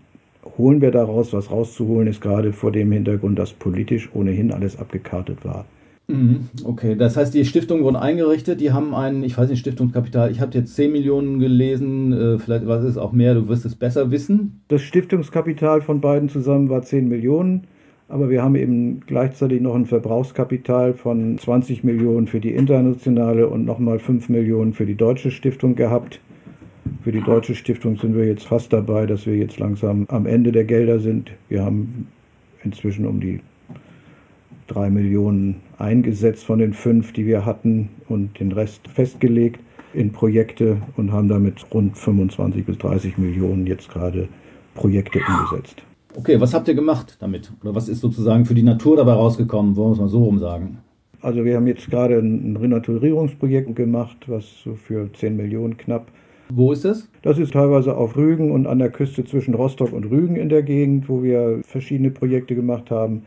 holen 0.57 0.81
wir 0.81 0.91
daraus, 0.91 1.31
was 1.31 1.49
rauszuholen 1.49 2.07
ist, 2.07 2.19
gerade 2.19 2.51
vor 2.51 2.73
dem 2.73 2.91
Hintergrund, 2.91 3.39
dass 3.39 3.53
politisch 3.53 4.09
ohnehin 4.13 4.51
alles 4.51 4.77
abgekartet 4.77 5.45
war. 5.45 5.63
Mhm, 6.07 6.49
okay, 6.65 6.95
das 6.95 7.15
heißt, 7.15 7.33
die 7.33 7.45
Stiftungen 7.45 7.83
wurden 7.83 7.95
eingerichtet, 7.95 8.59
die 8.59 8.73
haben 8.73 8.93
ein, 8.93 9.23
ich 9.23 9.37
weiß 9.37 9.49
nicht, 9.49 9.59
Stiftungskapital, 9.59 10.31
ich 10.31 10.41
habe 10.41 10.57
jetzt 10.57 10.75
10 10.75 10.91
Millionen 10.91 11.39
gelesen, 11.39 12.11
äh, 12.11 12.39
vielleicht 12.39 12.67
was 12.67 12.83
ist 12.83 12.97
auch 12.97 13.13
mehr, 13.13 13.33
du 13.35 13.47
wirst 13.47 13.63
es 13.63 13.75
besser 13.75 14.11
wissen. 14.11 14.61
Das 14.67 14.81
Stiftungskapital 14.81 15.81
von 15.81 16.01
beiden 16.01 16.27
zusammen 16.27 16.69
war 16.69 16.81
10 16.81 17.07
Millionen, 17.07 17.67
aber 18.09 18.29
wir 18.29 18.43
haben 18.43 18.55
eben 18.55 18.99
gleichzeitig 19.07 19.61
noch 19.61 19.75
ein 19.75 19.85
Verbrauchskapital 19.85 20.93
von 20.93 21.37
20 21.37 21.85
Millionen 21.85 22.27
für 22.27 22.41
die 22.41 22.51
internationale 22.51 23.47
und 23.47 23.63
nochmal 23.63 23.99
5 23.99 24.27
Millionen 24.27 24.73
für 24.73 24.85
die 24.85 24.95
deutsche 24.95 25.31
Stiftung 25.31 25.75
gehabt. 25.75 26.19
Für 27.05 27.13
die 27.13 27.21
deutsche 27.21 27.55
Stiftung 27.55 27.97
sind 27.97 28.17
wir 28.17 28.25
jetzt 28.25 28.45
fast 28.45 28.73
dabei, 28.73 29.05
dass 29.05 29.25
wir 29.25 29.37
jetzt 29.37 29.57
langsam 29.57 30.05
am 30.09 30.25
Ende 30.25 30.51
der 30.51 30.65
Gelder 30.65 30.99
sind. 30.99 31.31
Wir 31.47 31.63
haben 31.63 32.07
inzwischen 32.61 33.05
um 33.07 33.21
die 33.21 33.39
drei 34.67 34.89
Millionen 34.89 35.61
eingesetzt 35.77 36.45
von 36.45 36.59
den 36.59 36.73
fünf, 36.73 37.13
die 37.13 37.25
wir 37.25 37.45
hatten 37.45 37.89
und 38.09 38.39
den 38.39 38.51
Rest 38.51 38.87
festgelegt 38.87 39.59
in 39.93 40.11
Projekte 40.11 40.81
und 40.97 41.11
haben 41.11 41.27
damit 41.27 41.65
rund 41.73 41.97
25 41.97 42.65
bis 42.65 42.77
30 42.79 43.17
Millionen 43.17 43.67
jetzt 43.67 43.89
gerade 43.89 44.27
Projekte 44.75 45.19
umgesetzt. 45.19 45.83
Okay, 46.15 46.39
was 46.39 46.53
habt 46.53 46.67
ihr 46.67 46.75
gemacht 46.75 47.17
damit? 47.19 47.51
Oder 47.61 47.75
was 47.75 47.89
ist 47.89 48.01
sozusagen 48.01 48.45
für 48.45 48.53
die 48.53 48.63
Natur 48.63 48.97
dabei 48.97 49.13
rausgekommen? 49.13 49.75
Wollen 49.75 49.89
wir 49.89 49.93
es 49.93 49.99
mal 49.99 50.09
so 50.09 50.23
rum 50.23 50.39
sagen? 50.39 50.79
Also 51.21 51.45
wir 51.45 51.55
haben 51.55 51.67
jetzt 51.67 51.89
gerade 51.89 52.19
ein 52.19 52.57
Renaturierungsprojekt 52.57 53.75
gemacht, 53.75 54.17
was 54.27 54.43
so 54.63 54.73
für 54.75 55.11
10 55.11 55.35
Millionen 55.37 55.77
knapp. 55.77 56.07
Wo 56.49 56.71
ist 56.71 56.85
das? 56.85 57.07
Das 57.21 57.39
ist 57.39 57.53
teilweise 57.53 57.95
auf 57.95 58.17
Rügen 58.17 58.51
und 58.51 58.67
an 58.67 58.79
der 58.79 58.91
Küste 58.91 59.23
zwischen 59.23 59.53
Rostock 59.53 59.93
und 59.93 60.05
Rügen 60.05 60.35
in 60.35 60.49
der 60.49 60.61
Gegend, 60.61 61.07
wo 61.07 61.23
wir 61.23 61.61
verschiedene 61.63 62.11
Projekte 62.11 62.55
gemacht 62.55 62.91
haben 62.91 63.23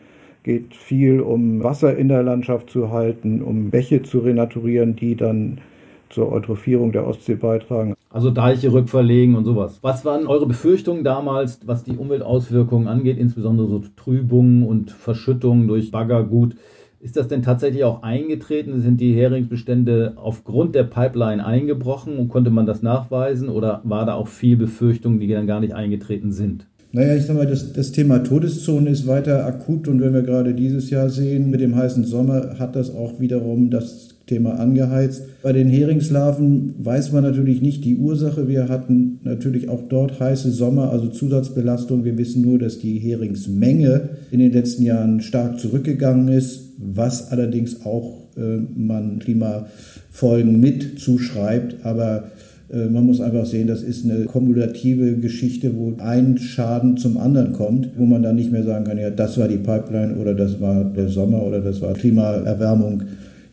geht 0.47 0.76
viel 0.76 1.21
um 1.21 1.65
Wasser 1.65 1.97
in 1.97 2.09
der 2.09 2.23
Landschaft 2.23 2.71
zu 2.71 2.93
halten, 2.93 3.43
um 3.43 3.71
Bäche 3.71 4.05
zu 4.05 4.21
renaturieren, 4.21 4.95
die 4.95 5.17
dann 5.17 5.59
zur 6.09 6.31
Eutrophierung 6.31 6.93
der 6.93 7.05
Ostsee 7.05 7.35
beitragen. 7.35 7.95
Also 8.11 8.31
Deiche 8.31 8.73
rückverlegen 8.73 9.35
und 9.35 9.45
sowas. 9.45 9.81
Was 9.83 10.05
waren 10.05 10.29
eure 10.29 10.47
Befürchtungen 10.47 11.03
damals, 11.03 11.59
was 11.67 11.83
die 11.83 11.97
Umweltauswirkungen 11.97 12.87
angeht, 12.87 13.19
insbesondere 13.19 13.67
so 13.67 13.83
Trübungen 13.97 14.62
und 14.62 14.93
Verschüttungen 14.93 15.67
durch 15.67 15.91
Baggergut? 15.91 16.55
Ist 17.00 17.17
das 17.17 17.26
denn 17.26 17.43
tatsächlich 17.43 17.83
auch 17.83 18.05
eingetreten? 18.05 18.81
Sind 18.81 19.00
die 19.00 19.17
Heringsbestände 19.17 20.12
aufgrund 20.15 20.76
der 20.76 20.85
Pipeline 20.85 21.45
eingebrochen 21.45 22.19
und 22.19 22.29
konnte 22.29 22.50
man 22.50 22.67
das 22.67 22.83
nachweisen 22.83 23.49
oder 23.49 23.81
war 23.83 24.07
da 24.07 24.15
auch 24.15 24.29
viel 24.29 24.57
Befürchtung, 24.57 25.19
die 25.19 25.26
dann 25.26 25.49
gar 25.49 25.59
nicht 25.59 25.75
eingetreten 25.75 26.31
sind? 26.31 26.67
Naja, 26.97 27.15
ich 27.15 27.26
sag 27.26 27.37
mal, 27.37 27.47
das, 27.47 27.75
das 27.75 27.93
Thema 27.93 28.21
Todeszone 28.21 28.88
ist 28.88 29.07
weiter 29.07 29.45
akut 29.45 29.87
und 29.87 30.00
wenn 30.00 30.15
wir 30.15 30.23
gerade 30.23 30.55
dieses 30.55 30.88
Jahr 30.88 31.11
sehen, 31.11 31.50
mit 31.50 31.61
dem 31.61 31.76
heißen 31.76 32.05
Sommer 32.05 32.59
hat 32.59 32.75
das 32.75 32.88
auch 32.88 33.21
wiederum 33.21 33.69
das 33.69 34.15
Thema 34.25 34.59
angeheizt. 34.59 35.25
Bei 35.43 35.53
den 35.53 35.69
Heringslarven 35.69 36.75
weiß 36.79 37.12
man 37.12 37.23
natürlich 37.23 37.61
nicht 37.61 37.85
die 37.85 37.97
Ursache. 37.97 38.49
Wir 38.49 38.71
hatten 38.71 39.21
natürlich 39.25 39.69
auch 39.69 39.83
dort 39.91 40.19
heiße 40.19 40.50
Sommer, 40.50 40.91
also 40.91 41.09
Zusatzbelastung. 41.09 42.07
Wir 42.07 42.17
wissen 42.17 42.41
nur, 42.41 42.59
dass 42.59 42.79
die 42.79 42.99
Heringsmenge 42.99 44.09
in 44.31 44.38
den 44.38 44.55
letzten 44.55 44.83
Jahren 44.83 45.21
stark 45.21 45.61
zurückgegangen 45.61 46.29
ist, 46.29 46.73
was 46.79 47.31
allerdings 47.31 47.85
auch 47.85 48.26
äh, 48.38 48.59
man 48.75 49.19
Klimafolgen 49.19 50.59
mit 50.61 50.99
zuschreibt. 50.99 51.85
Aber 51.85 52.31
man 52.68 53.06
muss 53.06 53.20
einfach 53.20 53.46
sehen, 53.46 53.68
das 53.68 53.82
ist 53.82 54.04
eine 54.04 54.25
kumulative 54.25 55.18
Geschichte, 55.18 55.76
wo 55.76 55.94
ein 55.99 56.37
Schaden 56.38 56.96
zum 56.96 57.16
anderen 57.16 57.52
kommt, 57.52 57.90
wo 57.96 58.06
man 58.06 58.23
dann 58.23 58.35
nicht 58.35 58.50
mehr 58.50 58.64
sagen 58.64 58.85
kann, 58.85 58.99
ja, 58.99 59.11
das 59.11 59.38
war 59.38 59.46
die 59.46 59.58
Pipeline 59.58 60.16
oder 60.16 60.35
das 60.35 60.61
war 60.61 60.85
der 60.85 61.08
Sommer 61.08 61.44
oder 61.44 61.61
das 61.61 61.80
war 61.80 61.94
Klimaerwärmung 61.94 63.02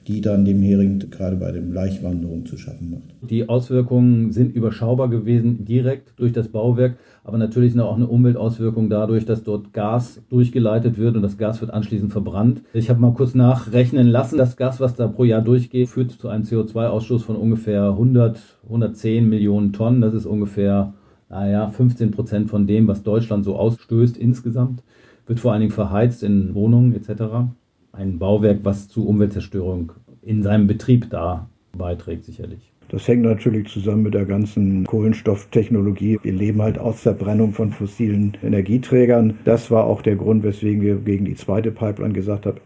die 0.07 0.21
dann 0.21 0.43
dem 0.43 0.61
Hering 0.61 0.99
gerade 1.09 1.37
bei 1.37 1.51
den 1.51 1.73
Laichwanderungen 1.73 2.45
zu 2.45 2.57
schaffen 2.57 2.91
macht. 2.91 3.03
Die 3.21 3.47
Auswirkungen 3.47 4.31
sind 4.31 4.53
überschaubar 4.53 5.09
gewesen, 5.09 5.63
direkt 5.65 6.13
durch 6.17 6.33
das 6.33 6.49
Bauwerk, 6.49 6.97
aber 7.23 7.37
natürlich 7.37 7.73
ist 7.73 7.79
auch 7.79 7.95
eine 7.95 8.07
Umweltauswirkung 8.07 8.89
dadurch, 8.89 9.25
dass 9.25 9.43
dort 9.43 9.71
Gas 9.71 10.21
durchgeleitet 10.29 10.97
wird 10.97 11.15
und 11.15 11.21
das 11.21 11.37
Gas 11.37 11.61
wird 11.61 11.71
anschließend 11.71 12.11
verbrannt. 12.11 12.61
Ich 12.73 12.89
habe 12.89 12.99
mal 12.99 13.13
kurz 13.13 13.33
nachrechnen 13.33 14.07
lassen, 14.07 14.37
das 14.37 14.57
Gas, 14.57 14.81
was 14.81 14.95
da 14.95 15.07
pro 15.07 15.23
Jahr 15.23 15.41
durchgeht, 15.41 15.87
führt 15.87 16.11
zu 16.11 16.27
einem 16.27 16.43
CO2-Ausstoß 16.43 17.23
von 17.23 17.37
ungefähr 17.37 17.85
100, 17.85 18.39
110 18.65 19.29
Millionen 19.29 19.71
Tonnen. 19.71 20.01
Das 20.01 20.13
ist 20.13 20.25
ungefähr, 20.25 20.93
naja, 21.29 21.69
15 21.69 22.11
Prozent 22.11 22.49
von 22.49 22.67
dem, 22.67 22.87
was 22.87 23.03
Deutschland 23.03 23.45
so 23.45 23.55
ausstößt 23.55 24.17
insgesamt. 24.17 24.83
Wird 25.25 25.39
vor 25.39 25.53
allen 25.53 25.61
Dingen 25.61 25.71
verheizt 25.71 26.23
in 26.23 26.53
Wohnungen 26.53 26.93
etc 26.93 27.53
ein 27.93 28.17
Bauwerk, 28.17 28.59
was 28.63 28.89
zu 28.89 29.07
Umweltzerstörung 29.07 29.93
in 30.21 30.41
seinem 30.43 30.67
Betrieb 30.67 31.09
da 31.09 31.47
beiträgt, 31.77 32.25
sicherlich. 32.25 32.71
Das 32.89 33.07
hängt 33.07 33.23
natürlich 33.23 33.69
zusammen 33.69 34.03
mit 34.03 34.13
der 34.13 34.25
ganzen 34.25 34.85
Kohlenstofftechnologie. 34.85 36.19
Wir 36.21 36.33
leben 36.33 36.61
halt 36.61 36.77
aus 36.77 37.01
Verbrennung 37.01 37.53
von 37.53 37.71
fossilen 37.71 38.37
Energieträgern. 38.43 39.39
Das 39.45 39.71
war 39.71 39.85
auch 39.85 40.01
der 40.01 40.15
Grund, 40.15 40.43
weswegen 40.43 40.81
wir 40.81 40.97
gegen 40.97 41.25
die 41.25 41.35
zweite 41.35 41.71
Pipeline 41.71 42.13
gesagt 42.13 42.45
haben, 42.45 42.59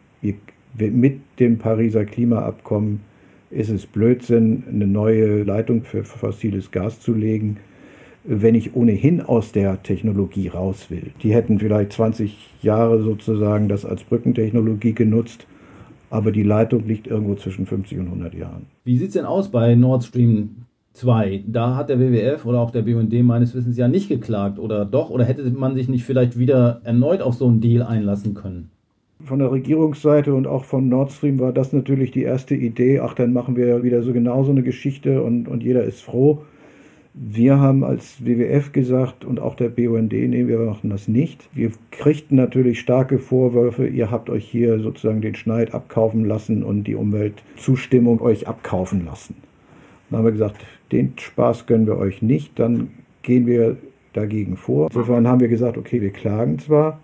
mit 0.77 1.21
dem 1.39 1.57
Pariser 1.57 2.05
Klimaabkommen 2.05 3.01
ist 3.49 3.69
es 3.69 3.85
Blödsinn, 3.85 4.63
eine 4.69 4.87
neue 4.87 5.43
Leitung 5.43 5.83
für 5.83 6.03
fossiles 6.03 6.71
Gas 6.71 6.99
zu 6.99 7.13
legen 7.13 7.57
wenn 8.29 8.55
ich 8.55 8.75
ohnehin 8.75 9.21
aus 9.21 9.53
der 9.53 9.81
Technologie 9.83 10.49
raus 10.49 10.87
will. 10.89 11.11
Die 11.23 11.33
hätten 11.33 11.59
vielleicht 11.59 11.93
20 11.93 12.37
Jahre 12.61 13.01
sozusagen 13.01 13.69
das 13.69 13.85
als 13.85 14.03
Brückentechnologie 14.03 14.93
genutzt, 14.93 15.45
aber 16.09 16.33
die 16.33 16.43
Leitung 16.43 16.85
liegt 16.85 17.07
irgendwo 17.07 17.35
zwischen 17.35 17.65
50 17.65 17.99
und 17.99 18.05
100 18.07 18.33
Jahren. 18.33 18.65
Wie 18.83 18.97
sieht 18.97 19.09
es 19.09 19.13
denn 19.13 19.25
aus 19.25 19.49
bei 19.49 19.75
Nord 19.75 20.03
Stream 20.03 20.65
2? 20.93 21.45
Da 21.47 21.77
hat 21.77 21.87
der 21.87 21.99
WWF 21.99 22.45
oder 22.45 22.59
auch 22.59 22.71
der 22.71 22.81
BUND 22.81 23.13
meines 23.23 23.55
Wissens 23.55 23.77
ja 23.77 23.87
nicht 23.87 24.09
geklagt 24.09 24.59
oder 24.59 24.83
doch? 24.83 25.09
Oder 25.09 25.23
hätte 25.23 25.49
man 25.51 25.75
sich 25.75 25.87
nicht 25.87 26.03
vielleicht 26.03 26.37
wieder 26.37 26.81
erneut 26.83 27.21
auf 27.21 27.35
so 27.35 27.47
einen 27.47 27.61
Deal 27.61 27.81
einlassen 27.81 28.33
können? 28.33 28.71
Von 29.23 29.39
der 29.39 29.51
Regierungsseite 29.51 30.33
und 30.33 30.47
auch 30.47 30.65
von 30.65 30.89
Nord 30.89 31.13
Stream 31.13 31.39
war 31.39 31.53
das 31.53 31.71
natürlich 31.71 32.11
die 32.11 32.23
erste 32.23 32.55
Idee. 32.55 32.99
Ach, 32.99 33.13
dann 33.13 33.31
machen 33.31 33.55
wir 33.55 33.83
wieder 33.83 34.03
so 34.03 34.11
genau 34.11 34.43
so 34.43 34.51
eine 34.51 34.63
Geschichte 34.63 35.23
und, 35.23 35.47
und 35.47 35.63
jeder 35.63 35.83
ist 35.85 36.01
froh. 36.01 36.41
Wir 37.19 37.59
haben 37.59 37.83
als 37.83 38.23
WWF 38.23 38.73
gesagt 38.73 39.25
und 39.25 39.39
auch 39.39 39.55
der 39.55 39.69
BUND, 39.69 40.11
nee, 40.11 40.47
wir 40.47 40.59
machen 40.59 40.91
das 40.91 41.07
nicht. 41.07 41.49
Wir 41.51 41.71
kriegten 41.89 42.37
natürlich 42.37 42.79
starke 42.79 43.17
Vorwürfe, 43.17 43.87
ihr 43.87 44.11
habt 44.11 44.29
euch 44.29 44.47
hier 44.47 44.79
sozusagen 44.79 45.21
den 45.21 45.33
Schneid 45.33 45.73
abkaufen 45.73 46.25
lassen 46.25 46.63
und 46.63 46.83
die 46.83 46.93
Umweltzustimmung 46.93 48.21
euch 48.21 48.47
abkaufen 48.47 49.05
lassen. 49.05 49.35
Dann 50.09 50.19
haben 50.19 50.25
wir 50.25 50.31
gesagt, 50.31 50.57
den 50.91 51.13
Spaß 51.17 51.65
gönnen 51.65 51.87
wir 51.87 51.97
euch 51.97 52.21
nicht, 52.21 52.59
dann 52.59 52.91
gehen 53.23 53.47
wir 53.47 53.77
dagegen 54.13 54.55
vor. 54.55 54.89
Insofern 54.91 55.27
haben 55.27 55.39
wir 55.39 55.47
gesagt, 55.47 55.77
okay, 55.79 56.01
wir 56.01 56.11
klagen 56.11 56.59
zwar, 56.59 56.99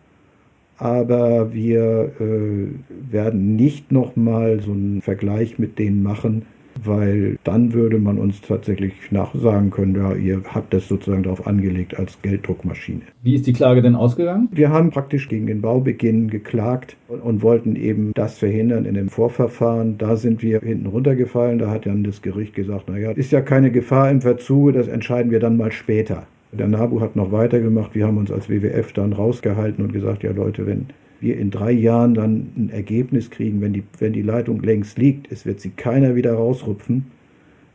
aber 0.77 1.53
wir 1.55 2.11
äh, 2.19 2.67
werden 3.11 3.55
nicht 3.55 3.91
nochmal 3.91 4.61
so 4.61 4.73
einen 4.73 5.01
Vergleich 5.01 5.57
mit 5.57 5.79
denen 5.79 6.03
machen, 6.03 6.45
weil 6.83 7.37
dann 7.43 7.73
würde 7.73 7.97
man 7.97 8.17
uns 8.17 8.41
tatsächlich 8.41 8.93
nachsagen 9.11 9.71
können, 9.71 9.95
ja, 9.95 10.13
ihr 10.13 10.41
habt 10.53 10.73
das 10.73 10.87
sozusagen 10.87 11.23
darauf 11.23 11.47
angelegt 11.47 11.97
als 11.97 12.17
Gelddruckmaschine. 12.21 13.01
Wie 13.21 13.35
ist 13.35 13.47
die 13.47 13.53
Klage 13.53 13.81
denn 13.81 13.95
ausgegangen? 13.95 14.49
Wir 14.51 14.69
haben 14.69 14.89
praktisch 14.89 15.29
gegen 15.29 15.47
den 15.47 15.61
Baubeginn 15.61 16.29
geklagt 16.29 16.95
und, 17.07 17.21
und 17.21 17.41
wollten 17.41 17.75
eben 17.75 18.11
das 18.13 18.37
verhindern 18.37 18.85
in 18.85 18.95
dem 18.95 19.09
Vorverfahren. 19.09 19.97
Da 19.97 20.15
sind 20.15 20.41
wir 20.41 20.59
hinten 20.59 20.87
runtergefallen. 20.87 21.59
Da 21.59 21.69
hat 21.69 21.85
dann 21.85 22.03
das 22.03 22.21
Gericht 22.21 22.55
gesagt, 22.55 22.89
naja, 22.89 23.11
ist 23.11 23.31
ja 23.31 23.41
keine 23.41 23.71
Gefahr 23.71 24.09
im 24.11 24.21
Verzuge, 24.21 24.73
das 24.73 24.87
entscheiden 24.87 25.31
wir 25.31 25.39
dann 25.39 25.57
mal 25.57 25.71
später. 25.71 26.23
Der 26.51 26.67
NABU 26.67 27.01
hat 27.01 27.15
noch 27.15 27.31
weitergemacht. 27.31 27.95
Wir 27.95 28.05
haben 28.05 28.17
uns 28.17 28.31
als 28.31 28.47
WWF 28.47 28.93
dann 28.93 29.13
rausgehalten 29.13 29.83
und 29.83 29.91
gesagt, 29.91 30.21
ja 30.21 30.31
Leute, 30.31 30.67
wenn 30.67 30.85
wir 31.23 31.37
in 31.37 31.49
drei 31.49 31.71
Jahren 31.71 32.13
dann 32.13 32.47
ein 32.55 32.69
Ergebnis 32.69 33.29
kriegen, 33.29 33.61
wenn 33.61 33.73
die, 33.73 33.83
wenn 33.99 34.13
die 34.13 34.21
Leitung 34.21 34.61
längst 34.61 34.97
liegt. 34.97 35.31
Es 35.31 35.45
wird 35.45 35.61
sie 35.61 35.71
keiner 35.71 36.15
wieder 36.15 36.33
rausrupfen. 36.33 37.05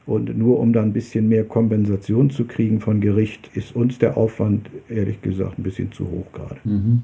Und 0.07 0.39
nur 0.39 0.59
um 0.59 0.73
dann 0.73 0.87
ein 0.87 0.93
bisschen 0.93 1.29
mehr 1.29 1.45
Kompensation 1.45 2.31
zu 2.31 2.45
kriegen 2.45 2.81
von 2.81 3.01
Gericht, 3.01 3.51
ist 3.55 3.77
uns 3.77 3.99
der 3.99 4.17
Aufwand 4.17 4.71
ehrlich 4.89 5.21
gesagt 5.21 5.59
ein 5.59 5.63
bisschen 5.63 5.93
zu 5.93 6.09
hoch 6.09 6.33
gerade. 6.33 6.57
Mhm. 6.65 7.03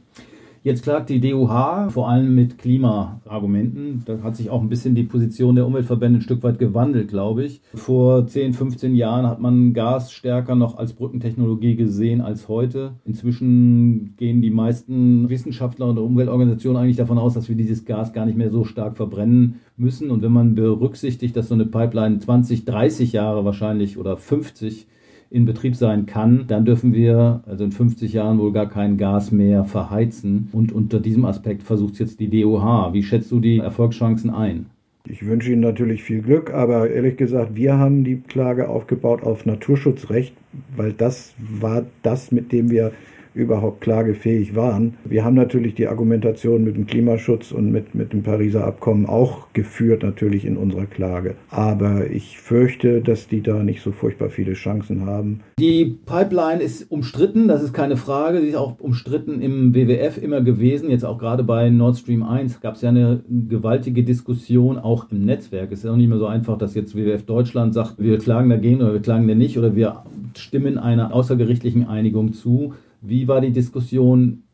Jetzt 0.64 0.83
klagt 0.83 1.11
die 1.11 1.21
DUH 1.21 1.90
vor 1.90 2.09
allem 2.09 2.35
mit 2.35 2.56
Klimaargumenten. 2.56 4.02
Da 4.06 4.23
hat 4.23 4.35
sich 4.35 4.49
auch 4.49 4.62
ein 4.62 4.71
bisschen 4.71 4.94
die 4.94 5.02
Position 5.02 5.56
der 5.56 5.66
Umweltverbände 5.66 6.21
ein 6.21 6.23
Stück 6.23 6.42
weit 6.42 6.59
gewandelt, 6.59 7.09
glaube 7.09 7.44
ich. 7.44 7.61
Vor 7.75 8.26
10, 8.26 8.54
15 8.54 8.94
Jahren 8.94 9.26
hat 9.26 9.40
man 9.40 9.75
Gas 9.75 10.11
stärker 10.11 10.54
noch 10.54 10.78
als 10.78 10.94
Brückentechnologie 10.94 11.76
gesehen 11.76 12.23
als 12.23 12.49
heute. 12.49 12.94
Inzwischen 13.04 14.14
gehen 14.16 14.40
die 14.40 14.49
meisten 14.49 15.28
Wissenschaftler 15.28 15.88
und 15.88 15.99
Umweltorganisationen 15.99 16.80
eigentlich 16.80 16.97
davon 16.97 17.18
aus, 17.18 17.35
dass 17.35 17.50
wir 17.50 17.56
dieses 17.56 17.85
Gas 17.85 18.14
gar 18.14 18.25
nicht 18.25 18.38
mehr 18.38 18.49
so 18.49 18.64
stark 18.64 18.97
verbrennen 18.97 19.61
müssen. 19.76 20.11
Und 20.11 20.23
wenn 20.23 20.33
man 20.33 20.54
berücksichtigt, 20.54 21.37
dass 21.37 21.49
so 21.49 21.54
eine 21.54 21.66
Pipeline 21.66 22.21
20, 22.21 22.64
30 22.64 23.12
Jahre 23.12 23.44
wahrscheinlich 23.44 23.99
oder 23.99 24.16
50 24.16 24.87
in 25.35 25.45
Betrieb 25.45 25.75
sein 25.75 26.07
kann, 26.07 26.45
dann 26.47 26.64
dürfen 26.64 26.95
wir 26.95 27.43
also 27.47 27.64
in 27.64 27.73
50 27.73 28.12
Jahren 28.12 28.38
wohl 28.38 28.53
gar 28.53 28.69
kein 28.69 28.97
Gas 28.97 29.33
mehr 29.33 29.64
verheizen. 29.64 30.49
Und 30.53 30.73
unter 30.73 31.00
diesem 31.00 31.25
Aspekt 31.25 31.64
versucht 31.64 31.99
jetzt 31.99 32.21
die 32.21 32.29
DOH. 32.29 32.93
Wie 32.93 33.03
schätzt 33.03 33.33
du 33.33 33.41
die 33.41 33.59
Erfolgschancen 33.59 34.31
ein? 34.31 34.67
Ich 35.07 35.26
wünsche 35.26 35.53
Ihnen 35.53 35.61
natürlich 35.61 36.03
viel 36.03 36.23
Glück, 36.23 36.55
aber 36.55 36.88
ehrlich 36.88 37.19
gesagt, 37.19 37.57
wir 37.57 37.76
haben 37.76 38.05
die 38.05 38.21
Klage 38.21 38.69
aufgebaut 38.69 39.23
auf 39.23 39.45
Naturschutzrecht, 39.45 40.33
weil 40.76 40.93
das 40.93 41.35
war 41.38 41.85
das, 42.03 42.33
mit 42.33 42.53
dem 42.53 42.71
wir 42.71 42.93
überhaupt 43.35 43.81
klagefähig 43.81 44.55
waren. 44.55 44.95
Wir 45.05 45.25
haben 45.25 45.35
natürlich 45.35 45.75
die 45.75 45.88
Argumentation 45.88 46.64
mit 46.64 46.76
dem 46.76 46.87
Klimaschutz 46.87 47.53
und 47.53 47.73
mit, 47.73 47.95
mit 47.95 48.12
dem 48.12 48.23
Pariser 48.23 48.64
Abkommen 48.64 49.07
auch 49.07 49.53
geführt, 49.53 50.03
natürlich 50.03 50.45
in 50.45 50.57
unserer 50.57 50.87
Klage. 50.87 51.35
Aber 51.50 52.11
ich 52.11 52.38
fürchte, 52.38 53.00
dass 53.00 53.26
die 53.29 53.43
da 53.43 53.62
nicht 53.62 53.83
so 53.83 53.93
furchtbar 53.93 54.31
viele 54.31 54.55
Chancen 54.55 55.07
haben. 55.07 55.41
Die 55.59 55.97
Pipeline 56.07 56.62
ist 56.62 56.91
umstritten, 56.91 57.49
das 57.49 57.62
ist 57.62 57.73
keine 57.73 57.97
Frage. 57.97 58.41
Sie 58.41 58.49
ist 58.49 58.57
auch 58.57 58.79
umstritten 58.79 59.41
im 59.41 59.75
WWF 59.75 60.23
immer 60.23 60.41
gewesen. 60.41 60.91
Jetzt 60.91 61.05
auch 61.05 61.19
gerade 61.19 61.43
bei 61.43 61.71
Nord 61.71 61.99
Stream 61.99 62.23
1 62.23 62.61
gab 62.61 62.76
es 62.76 62.83
ja 62.83 62.91
eine 62.91 63.23
gewaltige 63.29 64.05
Diskussion, 64.05 64.79
auch 64.79 65.11
im 65.11 65.25
Netzwerk. 65.25 65.73
Es 65.73 65.81
ist 65.85 65.91
auch 65.91 65.97
nicht 65.97 66.09
mehr 66.09 66.19
so 66.19 66.26
einfach, 66.26 66.57
dass 66.59 66.75
jetzt 66.75 66.97
WWF 66.97 67.25
Deutschland 67.25 67.75
sagt, 67.75 67.95
wir 67.99 68.19
klagen 68.19 68.50
dagegen 68.50 68.81
oder 68.81 68.93
wir 68.93 69.03
klagen 69.03 69.26
da 69.26 69.35
nicht 69.35 69.59
oder 69.59 69.75
wir 69.75 70.05
stimmen 70.37 70.79
einer 70.79 71.12
außergerichtlichen 71.12 71.87
Einigung 71.88 72.33
zu. 72.33 72.75
Wie 73.07 73.29
war 73.29 73.43
die 73.43 73.51
Diskussion 73.51 74.45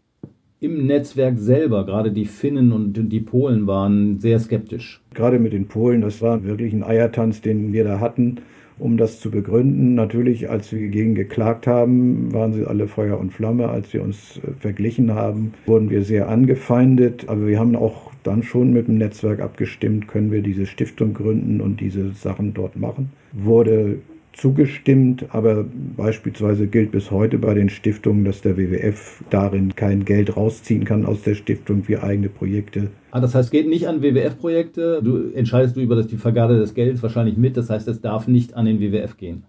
im 0.59 0.85
Netzwerk 0.85 1.39
selber? 1.39 1.87
Gerade 1.87 2.11
die 2.11 2.25
Finnen 2.25 2.73
und 2.73 2.95
die 2.95 3.21
Polen 3.21 3.69
waren 3.69 4.19
sehr 4.19 4.41
skeptisch. 4.41 5.01
Gerade 5.15 5.39
mit 5.39 5.53
den 5.53 5.69
Polen, 5.69 6.01
das 6.01 6.21
war 6.21 6.43
wirklich 6.43 6.73
ein 6.73 6.83
Eiertanz, 6.83 7.43
den 7.43 7.73
wir 7.73 7.85
da 7.85 8.01
hatten, 8.01 8.39
um 8.81 8.97
das 8.97 9.21
zu 9.21 9.31
begründen. 9.31 9.95
Natürlich, 9.95 10.51
als 10.51 10.73
wir 10.73 10.89
gegen 10.89 11.15
geklagt 11.15 11.69
haben, 11.69 12.33
waren 12.33 12.53
sie 12.53 12.67
alle 12.67 12.89
Feuer 12.89 13.21
und 13.21 13.33
Flamme. 13.33 13.69
Als 13.69 13.93
wir 13.93 14.03
uns 14.03 14.39
äh, 14.39 14.51
verglichen 14.59 15.15
haben, 15.15 15.55
wurden 15.65 15.89
wir 15.89 16.03
sehr 16.03 16.29
angefeindet. 16.29 17.29
Aber 17.29 17.47
wir 17.47 17.61
haben 17.61 17.77
auch 17.77 18.11
dann 18.25 18.43
schon 18.43 18.73
mit 18.73 18.89
dem 18.89 18.99
Netzwerk 18.99 19.39
abgestimmt, 19.39 20.09
können 20.09 20.33
wir 20.33 20.43
diese 20.43 20.67
Stiftung 20.67 21.15
gründen 21.15 21.61
und 21.61 21.81
diese 21.81 22.11
Sachen 22.15 22.53
dort 22.53 22.77
machen. 22.77 23.11
Wurde 23.33 24.01
zugestimmt, 24.33 25.27
aber 25.35 25.65
beispielsweise 25.97 26.67
gilt 26.67 26.93
bis 26.93 27.11
heute 27.11 27.39
bei 27.39 27.55
den 27.55 27.69
Stiftungen, 27.69 28.25
dass 28.25 28.41
der 28.41 28.57
WWF 28.57 29.23
darin 29.31 29.75
kein 29.75 30.05
Geld 30.05 30.37
rausziehen 30.37 30.85
kann 30.85 31.05
aus 31.05 31.23
der 31.23 31.35
Stiftung 31.35 31.85
für 31.85 32.03
eigene 32.03 32.29
Projekte. 32.29 32.89
Ah, 33.11 33.21
das 33.21 33.35
heißt, 33.35 33.47
es 33.47 33.51
geht 33.51 33.69
nicht 33.69 33.89
an 33.89 34.03
WWF-Projekte. 34.03 35.01
Du 35.03 35.33
entscheidest 35.35 35.77
du 35.77 35.81
über 35.81 36.01
die 36.03 36.17
Vergabe 36.17 36.57
des 36.57 36.75
Geldes 36.75 37.03
wahrscheinlich 37.03 37.37
mit. 37.37 37.57
Das 37.57 37.71
heißt, 37.71 37.89
es 37.89 38.01
darf 38.01 38.29
nicht 38.29 38.55
an 38.55 38.67
den 38.67 38.81
WWF 38.81 39.17
gehen. 39.17 39.45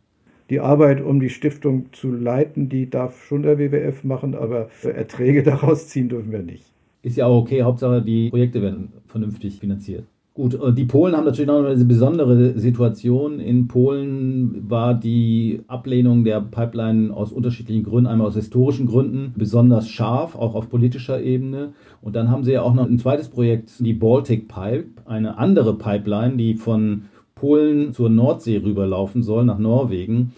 Die 0.50 0.60
Arbeit, 0.60 1.02
um 1.02 1.20
die 1.20 1.30
Stiftung 1.30 1.86
zu 1.94 2.12
leiten, 2.12 2.68
die 2.68 2.90
darf 2.90 3.24
schon 3.24 3.44
der 3.44 3.58
WWF 3.58 4.04
machen, 4.04 4.36
aber 4.36 4.70
Erträge 4.84 5.44
daraus 5.44 5.88
ziehen 5.88 6.10
dürfen 6.10 6.32
wir 6.32 6.44
nicht. 6.44 6.66
Ist 7.04 7.18
ja 7.18 7.26
auch 7.26 7.42
okay. 7.42 7.64
Hauptsache, 7.64 8.02
die 8.02 8.30
Projekte 8.30 8.62
werden 8.62 8.90
vernünftig 9.08 9.60
finanziert. 9.60 10.06
Gut, 10.34 10.54
äh, 10.54 10.72
die 10.72 10.86
Polen 10.86 11.16
haben 11.16 11.26
natürlich 11.26 11.48
noch 11.48 11.66
eine 11.66 11.84
besondere 11.84 12.58
Situation. 12.58 13.40
In 13.42 13.68
Polen 13.68 14.70
war 14.70 14.94
die 14.94 15.62
Ablehnung 15.68 16.24
der 16.24 16.40
Pipeline 16.40 17.14
aus 17.14 17.34
unterschiedlichen 17.34 17.84
Gründen, 17.84 18.08
einmal 18.08 18.28
aus 18.28 18.36
historischen 18.36 18.86
Gründen, 18.86 19.34
besonders 19.36 19.90
scharf, 19.90 20.36
auch 20.36 20.56
auf 20.56 20.70
politischer 20.70 21.22
Ebene. 21.22 21.74
Und 22.02 22.16
dann 22.16 22.30
haben 22.30 22.46
sie 22.46 22.54
ja 22.54 22.62
auch 22.62 22.74
noch 22.74 22.88
ein 22.88 22.98
zweites 22.98 23.28
Projekt, 23.28 23.72
die 23.80 23.94
Baltic 23.94 24.48
Pipe, 24.48 25.02
eine 25.06 25.38
andere 25.38 25.78
Pipeline, 25.78 26.38
die 26.38 26.54
von 26.54 27.04
Polen 27.36 27.92
zur 27.92 28.10
Nordsee 28.10 28.62
rüberlaufen 28.64 29.24
soll, 29.24 29.44
nach 29.44 29.60
Norwegen. 29.60 30.32